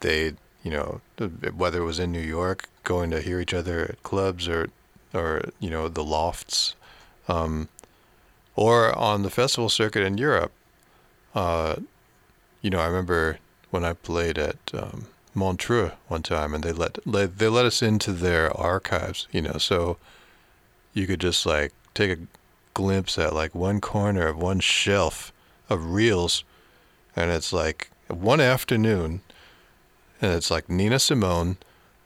They, 0.00 0.34
you 0.62 0.70
know, 0.70 1.00
whether 1.56 1.80
it 1.80 1.84
was 1.84 1.98
in 1.98 2.12
New 2.12 2.20
York, 2.20 2.68
going 2.84 3.10
to 3.10 3.20
hear 3.20 3.40
each 3.40 3.54
other 3.54 3.82
at 3.82 4.02
clubs 4.02 4.48
or, 4.48 4.68
or 5.12 5.50
you 5.58 5.70
know, 5.70 5.88
the 5.88 6.04
lofts, 6.04 6.74
um, 7.28 7.68
or 8.54 8.96
on 8.96 9.22
the 9.22 9.30
festival 9.30 9.68
circuit 9.68 10.02
in 10.02 10.18
Europe. 10.18 10.52
Uh, 11.34 11.76
you 12.60 12.70
know, 12.70 12.78
I 12.78 12.86
remember 12.86 13.38
when 13.70 13.84
I 13.84 13.94
played 13.94 14.38
at 14.38 14.58
um, 14.72 15.06
Montreux 15.34 15.92
one 16.08 16.22
time, 16.22 16.54
and 16.54 16.62
they 16.62 16.72
let, 16.72 17.04
let 17.06 17.38
they 17.38 17.48
let 17.48 17.66
us 17.66 17.82
into 17.82 18.12
their 18.12 18.56
archives. 18.56 19.26
You 19.32 19.42
know, 19.42 19.58
so 19.58 19.96
you 20.92 21.06
could 21.06 21.20
just 21.20 21.44
like 21.44 21.72
take 21.92 22.18
a 22.18 22.18
glimpse 22.74 23.18
at 23.18 23.34
like 23.34 23.54
one 23.54 23.80
corner 23.80 24.26
of 24.26 24.36
one 24.36 24.60
shelf 24.60 25.32
of 25.68 25.92
reels, 25.92 26.44
and 27.16 27.30
it's 27.30 27.52
like 27.52 27.90
one 28.08 28.40
afternoon, 28.40 29.22
and 30.20 30.32
it's 30.32 30.50
like 30.50 30.68
Nina 30.68 30.98
Simone, 30.98 31.56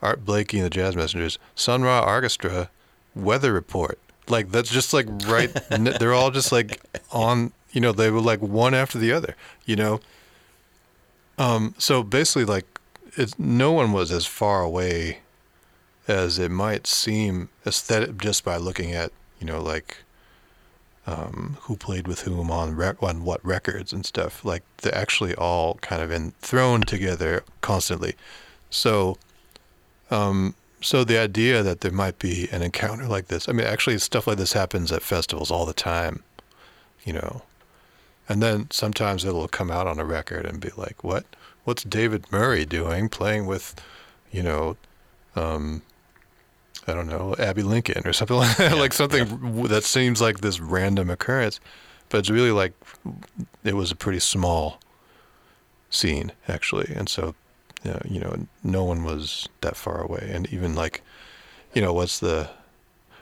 Art 0.01 0.25
Blakey 0.25 0.59
and 0.59 0.67
the 0.67 0.71
Jazz 0.71 0.95
Messengers, 0.95 1.39
Sun 1.55 1.83
Ra 1.83 2.05
Orchestra, 2.05 2.71
Weather 3.15 3.53
Report. 3.53 3.99
Like 4.29 4.51
that's 4.51 4.71
just 4.71 4.93
like 4.93 5.07
right. 5.27 5.53
they're 5.71 6.15
all 6.15 6.31
just 6.31 6.53
like 6.53 6.81
on. 7.11 7.53
You 7.73 7.83
know, 7.83 7.93
they 7.93 8.11
were 8.11 8.21
like 8.21 8.41
one 8.41 8.75
after 8.75 8.99
the 8.99 9.13
other. 9.13 9.35
You 9.65 9.77
know. 9.77 10.01
Um. 11.39 11.75
So 11.79 12.03
basically, 12.03 12.45
like, 12.45 12.67
it's 13.17 13.39
no 13.39 13.73
one 13.73 13.93
was 13.93 14.11
as 14.13 14.27
far 14.27 14.63
away 14.63 15.21
as 16.09 16.39
it 16.39 16.51
might 16.51 16.87
seem 16.87 17.51
aesthetic 17.67 18.17
just 18.17 18.43
by 18.43 18.57
looking 18.57 18.93
at 18.93 19.13
you 19.39 19.47
know 19.47 19.61
like 19.61 19.99
um, 21.09 21.57
who 21.63 21.75
played 21.75 22.07
with 22.07 22.21
whom 22.21 22.51
on 22.51 22.79
on 23.01 23.25
what 23.25 23.43
records 23.45 23.95
and 23.95 24.05
stuff. 24.05 24.45
Like 24.45 24.63
they're 24.79 24.95
actually 24.95 25.35
all 25.35 25.77
kind 25.77 26.03
of 26.03 26.11
in 26.11 26.33
thrown 26.41 26.83
together 26.83 27.45
constantly. 27.63 28.15
So, 28.69 29.17
um, 30.11 30.55
so 30.83 31.05
the 31.05 31.17
idea 31.17 31.63
that 31.63 31.81
there 31.81 31.93
might 31.93 32.19
be 32.19 32.49
an 32.53 32.61
encounter 32.61 33.07
like 33.07 33.29
this. 33.29 33.49
I 33.49 33.53
mean, 33.53 33.67
actually, 33.67 33.99
stuff 33.99 34.27
like 34.27 34.37
this 34.37 34.53
happens 34.53 34.93
at 34.93 35.03
festivals 35.03 35.51
all 35.51 35.65
the 35.65 35.73
time. 35.73 36.23
You 37.05 37.15
know, 37.15 37.43
and 38.29 38.43
then 38.43 38.71
sometimes 38.71 39.25
it'll 39.25 39.49
come 39.49 39.71
out 39.71 39.87
on 39.87 39.99
a 39.99 40.05
record 40.05 40.45
and 40.45 40.61
be 40.61 40.71
like, 40.77 41.03
"What? 41.03 41.25
What's 41.65 41.85
David 41.85 42.31
Murray 42.31 42.67
doing 42.67 43.09
playing 43.09 43.47
with, 43.47 43.75
you 44.31 44.43
know, 44.43 44.77
um, 45.35 45.81
I 46.89 46.95
don't 46.95 47.07
know, 47.07 47.35
Abbey 47.39 47.63
Lincoln 47.63 48.07
or 48.07 48.13
something 48.13 48.37
like 48.45 48.57
that, 48.57 48.77
like 48.77 48.93
something 48.93 49.27
w 49.27 49.69
that 49.69 49.85
seems 49.85 50.21
like 50.21 50.41
this 50.41 50.61
random 50.61 51.11
occurrence, 51.11 51.61
but 52.09 52.19
it's 52.19 52.31
really 52.31 52.51
like 52.51 52.73
it 53.65 53.75
was 53.75 53.91
a 53.91 53.97
pretty 53.97 54.21
small 54.21 54.81
scene 55.91 56.33
actually, 56.49 56.93
and 56.95 57.09
so 57.09 57.35
you 57.85 57.91
know, 57.91 58.01
you 58.05 58.21
know, 58.21 58.47
no 58.63 58.85
one 58.85 59.05
was 59.05 59.49
that 59.61 59.77
far 59.77 60.01
away, 60.03 60.31
and 60.33 60.53
even 60.53 60.75
like, 60.75 61.03
you 61.75 61.83
know, 61.83 61.93
what's 61.93 62.19
the, 62.19 62.51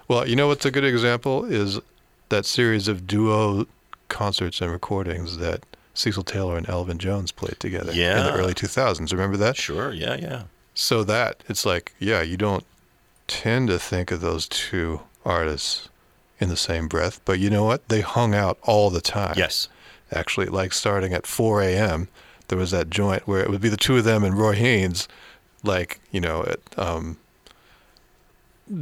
well, 0.09 0.27
you 0.27 0.37
know, 0.37 0.47
what's 0.47 0.64
a 0.64 0.71
good 0.71 0.85
example 0.85 1.45
is 1.45 1.81
that 2.29 2.47
series 2.47 2.89
of 2.89 3.07
duo 3.07 3.67
concerts 4.09 4.61
and 4.61 4.71
recordings 4.73 5.39
that 5.39 5.64
Cecil 5.95 6.23
Taylor 6.23 6.57
and 6.57 6.69
Elvin 6.69 6.99
Jones 6.99 7.33
played 7.33 7.59
together 7.59 7.93
in 8.19 8.25
the 8.27 8.35
early 8.35 8.55
2000s. 8.55 9.12
Remember 9.12 9.37
that? 9.37 9.57
Sure, 9.57 9.93
yeah, 9.93 10.17
yeah. 10.17 10.43
So 10.75 11.05
that 11.05 11.43
it's 11.49 11.64
like, 11.64 11.95
yeah, 11.99 12.23
you 12.23 12.37
don't 12.37 12.64
tend 13.27 13.68
to 13.68 13.79
think 13.79 14.11
of 14.11 14.20
those 14.20 14.49
two 14.49 15.01
artists 15.24 15.89
in 16.39 16.49
the 16.49 16.57
same 16.57 16.87
breath, 16.89 17.20
but 17.24 17.39
you 17.39 17.49
know 17.51 17.64
what? 17.64 17.89
They 17.89 18.01
hung 18.03 18.35
out 18.35 18.59
all 18.62 18.91
the 18.91 19.01
time. 19.01 19.35
Yes. 19.37 19.68
Actually, 20.12 20.47
like 20.47 20.72
starting 20.72 21.12
at 21.14 21.27
4 21.27 21.62
a.m., 21.62 22.09
there 22.49 22.59
was 22.59 22.70
that 22.70 22.91
joint 22.91 23.27
where 23.27 23.41
it 23.41 23.51
would 23.51 23.61
be 23.61 23.68
the 23.68 23.77
two 23.77 23.97
of 23.97 24.05
them 24.05 24.22
and 24.22 24.37
Roy 24.39 24.53
Haynes, 24.53 25.09
like, 25.64 25.99
you 26.12 26.20
know, 26.20 26.45
at, 26.45 26.61
um, 26.79 27.16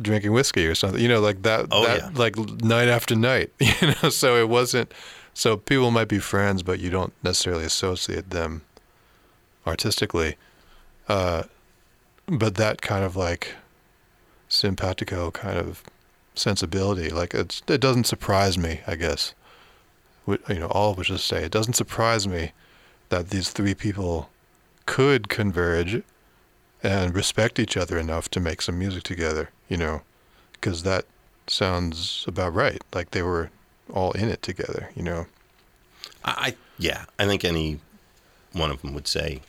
drinking 0.02 0.32
whiskey 0.32 0.66
or 0.66 0.74
something, 0.74 1.00
you 1.00 1.08
know, 1.08 1.20
like 1.20 1.42
that, 1.42 1.66
Oh, 1.70 1.86
that 1.86 1.98
yeah. 1.98 2.10
like 2.14 2.36
night 2.62 2.88
after 2.88 3.14
night, 3.14 3.52
you 3.60 3.94
know, 4.02 4.10
so 4.10 4.36
it 4.36 4.48
wasn't, 4.48 4.92
so 5.32 5.56
people 5.56 5.90
might 5.90 6.08
be 6.08 6.18
friends, 6.18 6.62
but 6.62 6.78
you 6.80 6.90
don't 6.90 7.12
necessarily 7.22 7.64
associate 7.64 8.30
them 8.30 8.62
artistically. 9.66 10.36
Uh, 11.08 11.44
but 12.26 12.54
that 12.56 12.80
kind 12.82 13.04
of 13.04 13.16
like 13.16 13.54
simpatico 14.54 15.30
kind 15.30 15.58
of 15.58 15.82
sensibility, 16.34 17.10
like 17.10 17.34
it's, 17.34 17.62
it 17.68 17.80
doesn't 17.80 18.04
surprise 18.04 18.56
me, 18.56 18.80
I 18.86 18.94
guess. 18.96 19.34
Wh- 20.26 20.48
You 20.48 20.60
know, 20.60 20.68
all 20.68 20.92
of 20.92 20.98
us 20.98 21.06
just 21.06 21.26
say 21.26 21.44
it 21.44 21.52
doesn't 21.52 21.74
surprise 21.74 22.26
me 22.26 22.52
that 23.08 23.30
these 23.30 23.50
three 23.50 23.74
people 23.74 24.30
could 24.86 25.28
converge 25.28 26.02
and 26.82 27.14
respect 27.14 27.58
each 27.58 27.76
other 27.76 27.98
enough 27.98 28.28
to 28.30 28.40
make 28.40 28.60
some 28.62 28.78
music 28.78 29.02
together, 29.02 29.50
you 29.68 29.76
know, 29.76 30.02
because 30.52 30.82
that 30.82 31.06
sounds 31.46 32.24
about 32.26 32.54
right. 32.54 32.82
Like 32.94 33.10
they 33.10 33.22
were 33.22 33.50
all 33.92 34.12
in 34.12 34.28
it 34.28 34.42
together, 34.42 34.90
you 34.94 35.02
know. 35.02 35.26
I 36.24 36.56
yeah, 36.78 37.04
I 37.18 37.26
think 37.26 37.44
any 37.44 37.80
one 38.52 38.70
of 38.70 38.80
them 38.82 38.94
would 38.94 39.06
say 39.08 39.40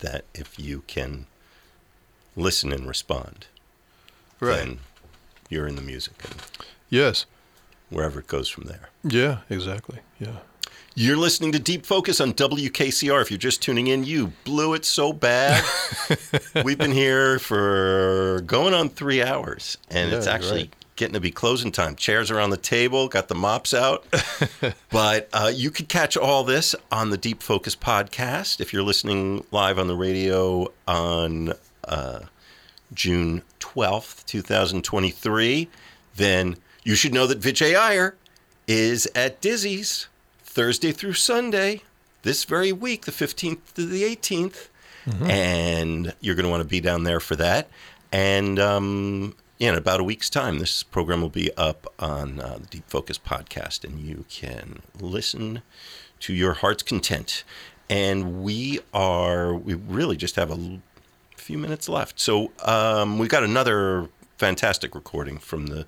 that 0.00 0.24
if 0.34 0.58
you 0.58 0.82
can 0.86 1.26
listen 2.36 2.72
and 2.72 2.86
respond, 2.86 3.46
then 4.40 4.78
you're 5.48 5.66
in 5.66 5.76
the 5.76 5.82
music 5.82 6.14
and 6.24 6.34
Yes. 6.90 7.26
wherever 7.90 8.20
it 8.20 8.26
goes 8.26 8.48
from 8.48 8.64
there. 8.64 8.90
Yeah, 9.02 9.38
exactly. 9.50 9.98
Yeah. 10.18 10.36
You're 10.96 11.16
listening 11.16 11.50
to 11.52 11.58
Deep 11.58 11.84
Focus 11.86 12.20
on 12.20 12.34
WKCR. 12.34 13.20
If 13.20 13.28
you're 13.30 13.36
just 13.38 13.60
tuning 13.60 13.88
in, 13.88 14.04
you 14.04 14.32
blew 14.44 14.74
it 14.74 14.84
so 14.84 15.12
bad. 15.12 15.64
We've 16.64 16.78
been 16.78 16.92
here 16.92 17.40
for 17.40 18.42
going 18.46 18.74
on 18.74 18.90
three 18.90 19.20
hours, 19.20 19.76
and 19.90 20.12
it's 20.12 20.28
actually 20.28 20.60
right. 20.60 20.76
getting 20.94 21.14
to 21.14 21.20
be 21.20 21.32
closing 21.32 21.72
time. 21.72 21.96
Chairs 21.96 22.30
are 22.30 22.38
on 22.38 22.50
the 22.50 22.56
table, 22.56 23.08
got 23.08 23.26
the 23.26 23.34
mops 23.34 23.74
out. 23.74 24.06
but 24.90 25.28
uh, 25.32 25.50
you 25.52 25.72
could 25.72 25.88
catch 25.88 26.16
all 26.16 26.44
this 26.44 26.76
on 26.92 27.10
the 27.10 27.18
Deep 27.18 27.42
Focus 27.42 27.74
podcast 27.74 28.60
if 28.60 28.72
you're 28.72 28.84
listening 28.84 29.44
live 29.50 29.80
on 29.80 29.88
the 29.88 29.96
radio 29.96 30.72
on 30.86 31.54
uh, 31.88 32.20
June 32.94 33.42
12th, 33.60 34.24
2023. 34.26 35.68
Then 36.16 36.56
you 36.84 36.94
should 36.94 37.12
know 37.12 37.26
that 37.26 37.40
Vijay 37.40 37.76
Iyer 37.76 38.16
is 38.66 39.08
at 39.14 39.40
Dizzy's 39.40 40.08
Thursday 40.42 40.92
through 40.92 41.14
Sunday 41.14 41.82
this 42.22 42.44
very 42.44 42.72
week, 42.72 43.04
the 43.04 43.12
15th 43.12 43.74
to 43.74 43.86
the 43.86 44.02
18th. 44.02 44.68
And 45.30 46.14
you're 46.20 46.34
going 46.34 46.44
to 46.44 46.50
want 46.50 46.62
to 46.62 46.68
be 46.68 46.80
down 46.80 47.04
there 47.04 47.20
for 47.20 47.36
that. 47.36 47.68
And 48.10 48.58
um, 48.58 49.34
in 49.58 49.74
about 49.74 50.00
a 50.00 50.04
week's 50.04 50.30
time, 50.30 50.58
this 50.58 50.82
program 50.82 51.20
will 51.20 51.28
be 51.28 51.50
up 51.56 51.92
on 51.98 52.40
uh, 52.40 52.58
the 52.60 52.66
Deep 52.66 52.88
Focus 52.88 53.18
podcast, 53.18 53.84
and 53.84 54.00
you 54.00 54.24
can 54.28 54.80
listen 55.00 55.62
to 56.20 56.32
your 56.32 56.54
heart's 56.54 56.82
content. 56.82 57.44
And 57.90 58.42
we 58.42 58.80
are, 58.94 59.54
we 59.54 59.74
really 59.74 60.16
just 60.16 60.36
have 60.36 60.50
a 60.50 60.80
few 61.44 61.58
minutes 61.58 61.90
left. 61.90 62.18
So 62.18 62.52
um, 62.64 63.18
we've 63.18 63.28
got 63.28 63.44
another 63.44 64.08
fantastic 64.38 64.94
recording 64.94 65.36
from 65.36 65.66
the 65.66 65.84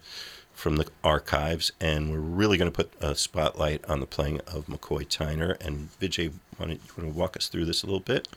from 0.52 0.76
the 0.76 0.86
archives, 1.04 1.72
and 1.80 2.10
we're 2.10 2.18
really 2.18 2.56
going 2.56 2.70
to 2.70 2.74
put 2.74 2.90
a 3.00 3.14
spotlight 3.14 3.84
on 3.86 4.00
the 4.00 4.06
playing 4.06 4.40
of 4.46 4.66
McCoy 4.66 5.06
Tyner. 5.06 5.58
And 5.64 5.90
Vijay, 6.00 6.32
why 6.56 6.66
don't 6.66 6.74
you 6.74 7.02
want 7.02 7.12
to 7.12 7.18
walk 7.18 7.36
us 7.36 7.48
through 7.48 7.66
this 7.66 7.82
a 7.82 7.86
little 7.86 8.00
bit? 8.00 8.28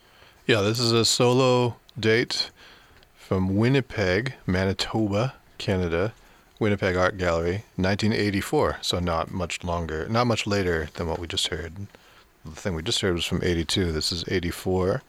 Yeah, 0.46 0.62
this 0.62 0.80
is 0.80 0.92
a 0.92 1.06
solo 1.06 1.76
date 1.98 2.52
from 3.16 3.56
Winnipeg, 3.56 4.34
Manitoba, 4.46 5.36
Canada. 5.58 6.14
Winnipeg 6.58 6.98
Art 6.98 7.18
Gallery, 7.18 7.64
1984. 7.78 8.80
So 8.82 9.00
not 9.00 9.32
much 9.32 9.64
longer, 9.64 10.10
not 10.10 10.28
much 10.28 10.46
later 10.46 10.90
than 10.96 11.08
what 11.08 11.20
we 11.20 11.26
just 11.26 11.48
heard. 11.48 11.88
The 12.44 12.52
thing 12.52 12.76
we 12.76 12.82
just 12.82 13.00
heard 13.00 13.14
was 13.14 13.26
from 13.26 13.42
82. 13.42 13.94
This 13.94 14.12
is 14.12 14.26
84. 14.28 15.02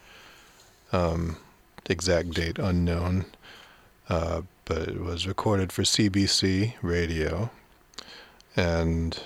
Um, 0.93 1.39
exact 1.91 2.31
date 2.31 2.59
unknown. 2.59 3.27
Uh, 4.09 4.43
but 4.65 4.89
it 4.89 5.01
was 5.01 5.27
recorded 5.27 5.73
for 5.73 5.83
CBC 5.83 6.75
radio, 6.83 7.51
and 8.57 9.21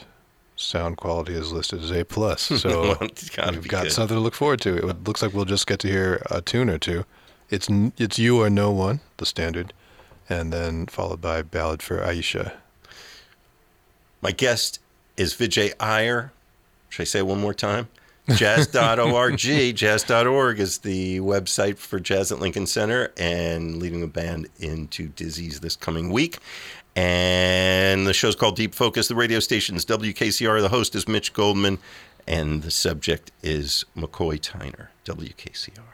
sound 0.57 0.97
quality 0.97 1.35
is 1.35 1.53
listed 1.53 1.83
as 1.83 1.91
A 1.91 2.05
plus. 2.05 2.49
So 2.61 2.97
we've 3.01 3.69
got 3.69 3.85
good. 3.85 3.93
something 3.93 4.17
to 4.17 4.21
look 4.21 4.35
forward 4.35 4.61
to. 4.63 4.77
It 4.89 5.05
looks 5.05 5.23
like 5.23 5.35
we'll 5.35 5.45
just 5.45 5.67
get 5.67 5.81
to 5.81 5.89
hear 5.89 6.23
a 6.31 6.41
tune 6.41 6.71
or 6.71 6.79
two. 6.79 7.05
It's 7.51 7.69
it's 7.99 8.19
you 8.19 8.41
or 8.41 8.49
no 8.51 8.71
one, 8.71 9.01
the 9.19 9.27
standard, 9.27 9.73
and 10.29 10.53
then 10.53 10.87
followed 10.87 11.21
by 11.21 11.43
ballad 11.43 11.83
for 11.83 11.99
Aisha. 11.99 12.53
My 14.23 14.33
guest 14.33 14.81
is 15.17 15.35
Vijay 15.35 15.73
Iyer. 15.79 16.33
Should 16.89 17.03
I 17.03 17.05
say 17.05 17.19
it 17.19 17.27
one 17.27 17.41
more 17.41 17.55
time? 17.55 17.89
Jazz.org. 18.29 19.37
Jazz.org 19.37 20.61
is 20.61 20.79
the 20.79 21.21
website 21.21 21.77
for 21.79 22.01
Jazz 22.01 22.33
at 22.33 22.41
Lincoln 22.41 22.67
Center 22.67 23.13
and 23.17 23.77
leading 23.77 24.01
the 24.01 24.07
band 24.07 24.49
into 24.59 25.09
Dizzy's 25.09 25.61
this 25.61 25.77
coming 25.77 26.11
week. 26.11 26.39
And 26.97 28.07
the 28.07 28.15
show's 28.15 28.37
called 28.37 28.57
Deep 28.57 28.75
Focus. 28.75 29.09
The 29.09 29.15
radio 29.15 29.41
station's 29.41 29.85
WKCR. 29.85 30.61
The 30.61 30.69
host 30.69 30.95
is 30.95 31.07
Mitch 31.09 31.33
Goldman. 31.33 31.79
And 32.27 32.63
the 32.63 32.71
subject 32.71 33.33
is 33.43 33.85
McCoy 33.97 34.41
Tyner, 34.41 34.89
WKCR. 35.05 35.94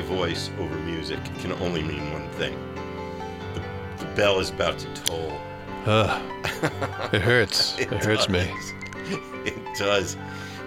Voice 0.00 0.50
over 0.58 0.74
music 0.76 1.18
can 1.38 1.52
only 1.52 1.82
mean 1.82 2.12
one 2.12 2.28
thing. 2.30 2.56
The, 3.54 4.04
the 4.04 4.10
bell 4.14 4.38
is 4.40 4.50
about 4.50 4.78
to 4.78 4.86
toll. 5.04 5.32
Ugh. 5.86 6.22
it 7.12 7.20
hurts. 7.20 7.78
it, 7.78 7.88
hurts 7.88 8.28
me. 8.28 8.50
It 9.44 9.76
does. 9.76 10.16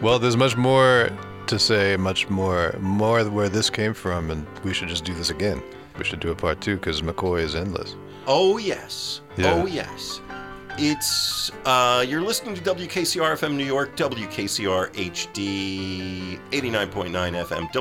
Well, 0.02 0.20
there's 0.20 0.38
much 0.38 0.56
more 0.56 1.10
to 1.48 1.58
say, 1.58 1.98
much 1.98 2.30
more, 2.30 2.76
more 2.80 3.24
where 3.24 3.50
this 3.50 3.70
came 3.70 3.94
from, 3.94 4.30
and 4.30 4.46
we 4.64 4.74
should 4.74 4.90
just 4.90 5.06
do 5.06 5.14
this 5.14 5.30
again. 5.30 5.64
We 5.98 6.04
should 6.04 6.20
do 6.20 6.30
a 6.32 6.36
part 6.36 6.62
two 6.62 6.76
because 6.76 7.02
McCoy 7.02 7.42
is 7.42 7.56
endless. 7.56 7.96
Oh 8.28 8.58
yes. 8.58 9.22
Yeah. 9.38 9.54
Oh 9.54 9.66
yes. 9.66 10.22
It's 10.78 11.50
uh, 11.66 12.06
you're 12.08 12.22
listening 12.22 12.54
to 12.54 12.62
WKCR 12.62 13.34
FM 13.34 13.56
New 13.56 13.66
York, 13.66 13.96
WKCR 13.98 14.92
HD 14.94 16.40
89.9 16.52 17.10
FM, 17.12 17.72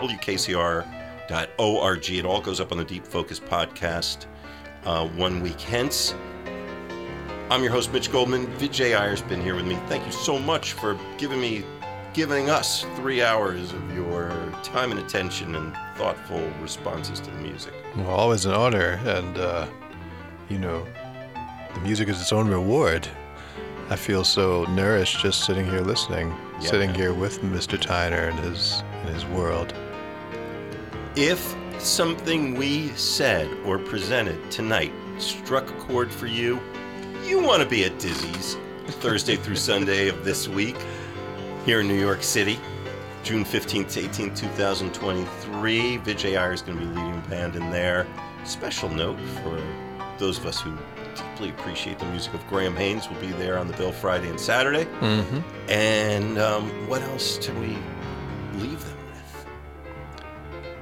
WKCR.org. 1.28 2.10
It 2.10 2.24
all 2.24 2.40
goes 2.40 2.60
up 2.60 2.72
on 2.72 2.78
the 2.78 2.84
Deep 2.84 3.06
Focus 3.06 3.40
podcast 3.40 4.26
uh, 4.84 5.06
one 5.08 5.40
week 5.42 5.60
hence. 5.60 6.14
I'm 7.50 7.62
your 7.62 7.72
host 7.72 7.92
Mitch 7.92 8.10
Goldman. 8.10 8.46
Vijay 8.58 8.96
Iyer's 8.98 9.22
been 9.22 9.40
here 9.40 9.54
with 9.54 9.66
me. 9.66 9.76
Thank 9.86 10.04
you 10.04 10.12
so 10.12 10.38
much 10.38 10.72
for 10.72 10.98
giving 11.16 11.40
me, 11.40 11.64
giving 12.12 12.50
us 12.50 12.84
three 12.96 13.22
hours 13.22 13.72
of 13.72 13.94
your 13.94 14.30
time 14.64 14.90
and 14.90 14.98
attention 15.00 15.54
and 15.54 15.76
thoughtful 15.96 16.40
responses 16.60 17.20
to 17.20 17.30
the 17.30 17.38
music. 17.38 17.72
Well, 17.96 18.10
always 18.10 18.46
an 18.46 18.52
honor, 18.52 19.00
and 19.04 19.38
uh, 19.38 19.66
you 20.48 20.58
know, 20.58 20.84
the 21.74 21.80
music 21.80 22.08
is 22.08 22.20
its 22.20 22.32
own 22.32 22.48
reward. 22.48 23.08
I 23.90 23.94
feel 23.94 24.24
so 24.24 24.64
nourished 24.64 25.20
just 25.22 25.44
sitting 25.46 25.64
here 25.66 25.82
listening, 25.82 26.30
Yeah, 26.60 26.68
sitting 26.70 26.92
here 26.92 27.14
with 27.14 27.40
Mr. 27.42 27.78
Tyner 27.78 28.28
and 28.30 28.38
his 28.40 28.82
and 29.02 29.14
his 29.14 29.24
world. 29.26 29.72
If 31.16 31.56
something 31.78 32.56
we 32.56 32.88
said 32.90 33.50
or 33.64 33.78
presented 33.78 34.50
tonight 34.50 34.92
struck 35.16 35.70
a 35.70 35.72
chord 35.84 36.12
for 36.12 36.26
you, 36.26 36.60
you 37.24 37.42
want 37.42 37.62
to 37.62 37.68
be 37.68 37.86
at 37.86 37.98
Dizzy's 37.98 38.58
Thursday 38.86 39.36
through 39.36 39.56
Sunday 39.56 40.08
of 40.08 40.26
this 40.26 40.46
week 40.46 40.76
here 41.64 41.80
in 41.80 41.88
New 41.88 41.98
York 41.98 42.22
City, 42.22 42.60
June 43.24 43.46
15th 43.46 43.92
to 43.92 44.02
18th, 44.02 44.36
2023. 44.36 45.98
Vijay 45.98 46.38
Iyer 46.38 46.52
is 46.52 46.60
going 46.60 46.78
to 46.78 46.84
be 46.84 46.90
leading 46.90 47.22
the 47.22 47.28
band 47.30 47.56
in 47.56 47.70
there. 47.70 48.06
Special 48.44 48.90
note 48.90 49.18
for 49.42 49.58
those 50.18 50.36
of 50.36 50.44
us 50.44 50.60
who 50.60 50.76
deeply 51.14 51.48
appreciate 51.48 51.98
the 51.98 52.04
music 52.06 52.34
of 52.34 52.46
Graham 52.46 52.76
Haynes 52.76 53.08
will 53.08 53.20
be 53.22 53.32
there 53.32 53.56
on 53.56 53.68
the 53.68 53.76
bill 53.78 53.90
Friday 53.90 54.28
and 54.28 54.38
Saturday. 54.38 54.84
Mm-hmm. 54.84 55.70
And 55.70 56.36
um, 56.36 56.68
what 56.86 57.00
else 57.00 57.38
do 57.38 57.54
we 57.54 57.78
leave 58.60 58.84
them? 58.84 58.95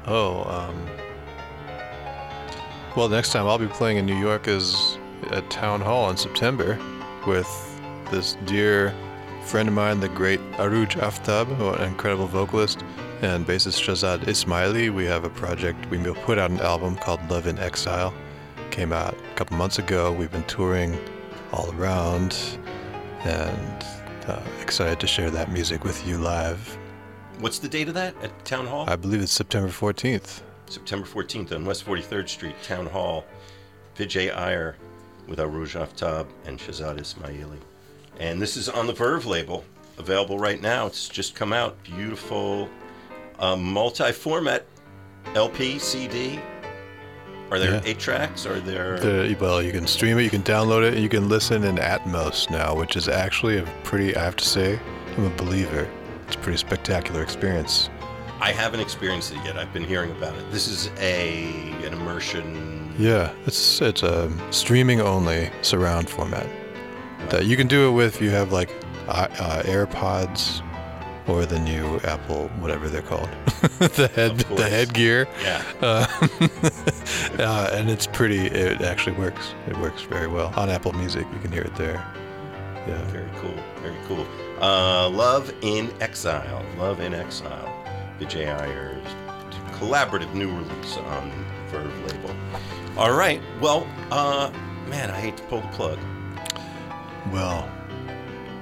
Oh, 0.07 0.45
um. 0.45 0.87
Well, 2.97 3.09
next 3.09 3.33
time 3.33 3.47
I'll 3.47 3.59
be 3.59 3.67
playing 3.67 3.97
in 3.97 4.07
New 4.07 4.19
York 4.19 4.47
is 4.47 4.99
at 5.31 5.49
Town 5.51 5.81
Hall 5.81 6.11
in 6.11 6.17
September 6.17 6.79
with 7.27 7.49
this 8.11 8.37
dear 8.45 8.95
friend 9.45 9.69
of 9.69 9.75
mine, 9.75 10.01
the 10.01 10.09
great 10.09 10.41
Arooj 10.53 11.01
Aftab, 11.01 11.49
an 11.79 11.89
incredible 11.89 12.27
vocalist, 12.27 12.85
and 13.23 13.47
bassist 13.47 13.81
Shahzad 13.83 14.27
Ismaily. 14.29 14.91
We 14.91 15.05
have 15.07 15.25
a 15.25 15.31
project, 15.31 15.91
we 15.91 15.99
put 15.99 16.39
out 16.39 16.51
an 16.51 16.61
album 16.61 16.97
called 16.97 17.21
Love 17.31 17.47
in 17.47 17.59
Exile. 17.59 18.15
Came 18.71 18.93
out 18.93 19.15
a 19.15 19.35
couple 19.35 19.57
months 19.57 19.79
ago. 19.79 20.13
We've 20.13 20.33
been 20.33 20.45
touring 20.45 20.99
all 21.53 21.73
around 21.75 22.37
and 23.25 23.85
uh, 24.27 24.43
excited 24.61 25.01
to 25.01 25.07
share 25.07 25.31
that 25.31 25.51
music 25.53 25.85
with 25.85 26.07
you 26.07 26.19
live. 26.19 26.79
What's 27.41 27.59
the 27.59 27.69
date 27.69 27.89
of 27.89 27.95
that 27.95 28.15
at 28.23 28.45
Town 28.45 28.67
Hall? 28.67 28.89
I 28.89 28.97
believe 28.97 29.21
it's 29.21 29.33
September 29.33 29.69
14th. 29.69 30.41
September 30.67 31.07
14th 31.07 31.53
on 31.53 31.65
West 31.65 31.85
43rd 31.85 32.29
Street, 32.29 32.55
Town 32.63 32.87
Hall. 32.87 33.25
Vijay 33.97 34.35
Iyer 34.37 34.77
with 35.29 35.39
Arooj 35.39 35.79
Aftab 35.87 36.27
and 36.47 36.59
Shahzad 36.59 36.99
Ismaily. 36.99 37.59
And 38.19 38.41
this 38.41 38.57
is 38.57 38.69
on 38.69 38.87
the 38.87 38.93
Verve 38.93 39.27
label, 39.27 39.65
available 39.99 40.39
right 40.39 40.61
now. 40.61 40.87
It's 40.87 41.09
just 41.09 41.35
come 41.35 41.53
out. 41.53 41.81
Beautiful 41.85 42.69
uh, 43.39 43.57
multi 43.57 44.13
format 44.13 44.65
LP, 45.35 45.79
CD. 45.79 46.41
Are 47.51 47.59
there 47.59 47.73
Yeah. 47.75 47.83
eight 47.85 47.99
tracks? 47.99 48.47
Are 48.47 48.59
there. 48.61 48.99
The, 48.99 49.37
well, 49.41 49.63
you 49.63 49.71
can 49.71 49.87
stream 49.87 50.19
it, 50.19 50.23
you 50.23 50.31
can 50.31 50.43
download 50.43 50.83
it, 50.87 50.95
and 50.95 51.03
you 51.03 51.09
can 51.09 51.29
listen 51.29 51.63
in 51.65 51.77
Atmos 51.77 52.51
now, 52.51 52.75
which 52.75 52.97
is 52.97 53.09
actually 53.09 53.59
a 53.59 53.63
pretty, 53.85 54.17
I 54.17 54.25
have 54.25 54.37
to 54.37 54.45
say, 54.45 54.79
I'm 55.17 55.25
a 55.25 55.31
believer. 55.31 55.89
It's 56.27 56.37
a 56.37 56.39
pretty 56.39 56.59
spectacular 56.59 57.23
experience. 57.23 57.91
I 58.41 58.53
haven't 58.53 58.81
experienced 58.81 59.33
it 59.33 59.39
yet. 59.45 59.57
I've 59.57 59.73
been 59.73 59.85
hearing 59.85 60.11
about 60.11 60.35
it. 60.37 60.51
This 60.51 60.69
is 60.69 60.91
a 60.99 61.53
an 61.85 61.93
immersion. 61.93 62.95
Yeah, 62.99 63.33
it's 63.47 63.81
it's 63.81 64.03
a 64.03 64.31
streaming 64.51 65.01
only 65.01 65.51
surround 65.63 66.11
format 66.11 66.47
that 67.31 67.47
you 67.47 67.57
can 67.57 67.67
do 67.67 67.89
it 67.89 67.93
with 67.93 68.21
you 68.21 68.31
have 68.31 68.53
like 68.53 68.71
uh, 69.09 69.63
AirPods 69.63 70.63
or 71.27 71.47
the 71.47 71.59
new 71.59 71.99
Apple, 72.05 72.49
whatever 72.59 72.89
they're 72.89 73.03
called, 73.03 73.29
the 73.79 74.11
head 74.15 74.37
the 74.39 74.69
headgear. 74.69 75.27
Yeah. 75.43 75.63
Uh, 75.81 76.07
uh, 77.43 77.71
and 77.73 77.91
it's 77.91 78.07
pretty. 78.07 78.47
It 78.47 78.83
actually 78.83 79.17
works. 79.17 79.55
It 79.67 79.77
works 79.79 80.03
very 80.03 80.27
well 80.27 80.53
on 80.57 80.69
Apple 80.69 80.93
Music. 80.93 81.27
You 81.33 81.39
can 81.39 81.51
hear 81.51 81.63
it 81.63 81.75
there. 81.77 82.05
Yeah. 82.87 83.03
Very 83.07 83.31
cool. 83.37 83.55
Very 83.81 83.97
cool. 84.07 84.27
Uh, 84.65 85.11
Love 85.11 85.53
in 85.61 85.93
Exile. 86.01 86.65
Love 86.79 86.99
in 86.99 87.13
Exile. 87.13 87.71
Vijay 88.19 88.47
Iyer's 88.47 89.07
collaborative 89.79 90.33
new 90.33 90.51
release 90.51 90.97
on 90.97 91.31
Verve 91.69 91.95
label. 92.11 92.35
All 92.97 93.13
right. 93.13 93.43
Well, 93.61 93.87
uh, 94.11 94.51
man, 94.89 95.11
I 95.11 95.21
hate 95.21 95.37
to 95.37 95.43
pull 95.43 95.61
the 95.61 95.69
plug. 95.69 95.99
Well, 97.31 97.71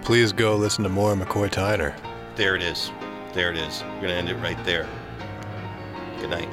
please 0.03 0.33
go 0.33 0.57
listen 0.57 0.83
to 0.83 0.91
more 0.91 1.15
McCoy 1.15 1.49
Tyner. 1.49 1.95
There 2.35 2.57
it 2.57 2.63
is. 2.63 2.91
There 3.33 3.53
it 3.53 3.57
is. 3.57 3.85
We're 3.85 4.01
going 4.01 4.09
to 4.09 4.15
end 4.15 4.29
it 4.29 4.37
right 4.39 4.59
there. 4.65 4.89
Good 6.19 6.31
night. 6.31 6.49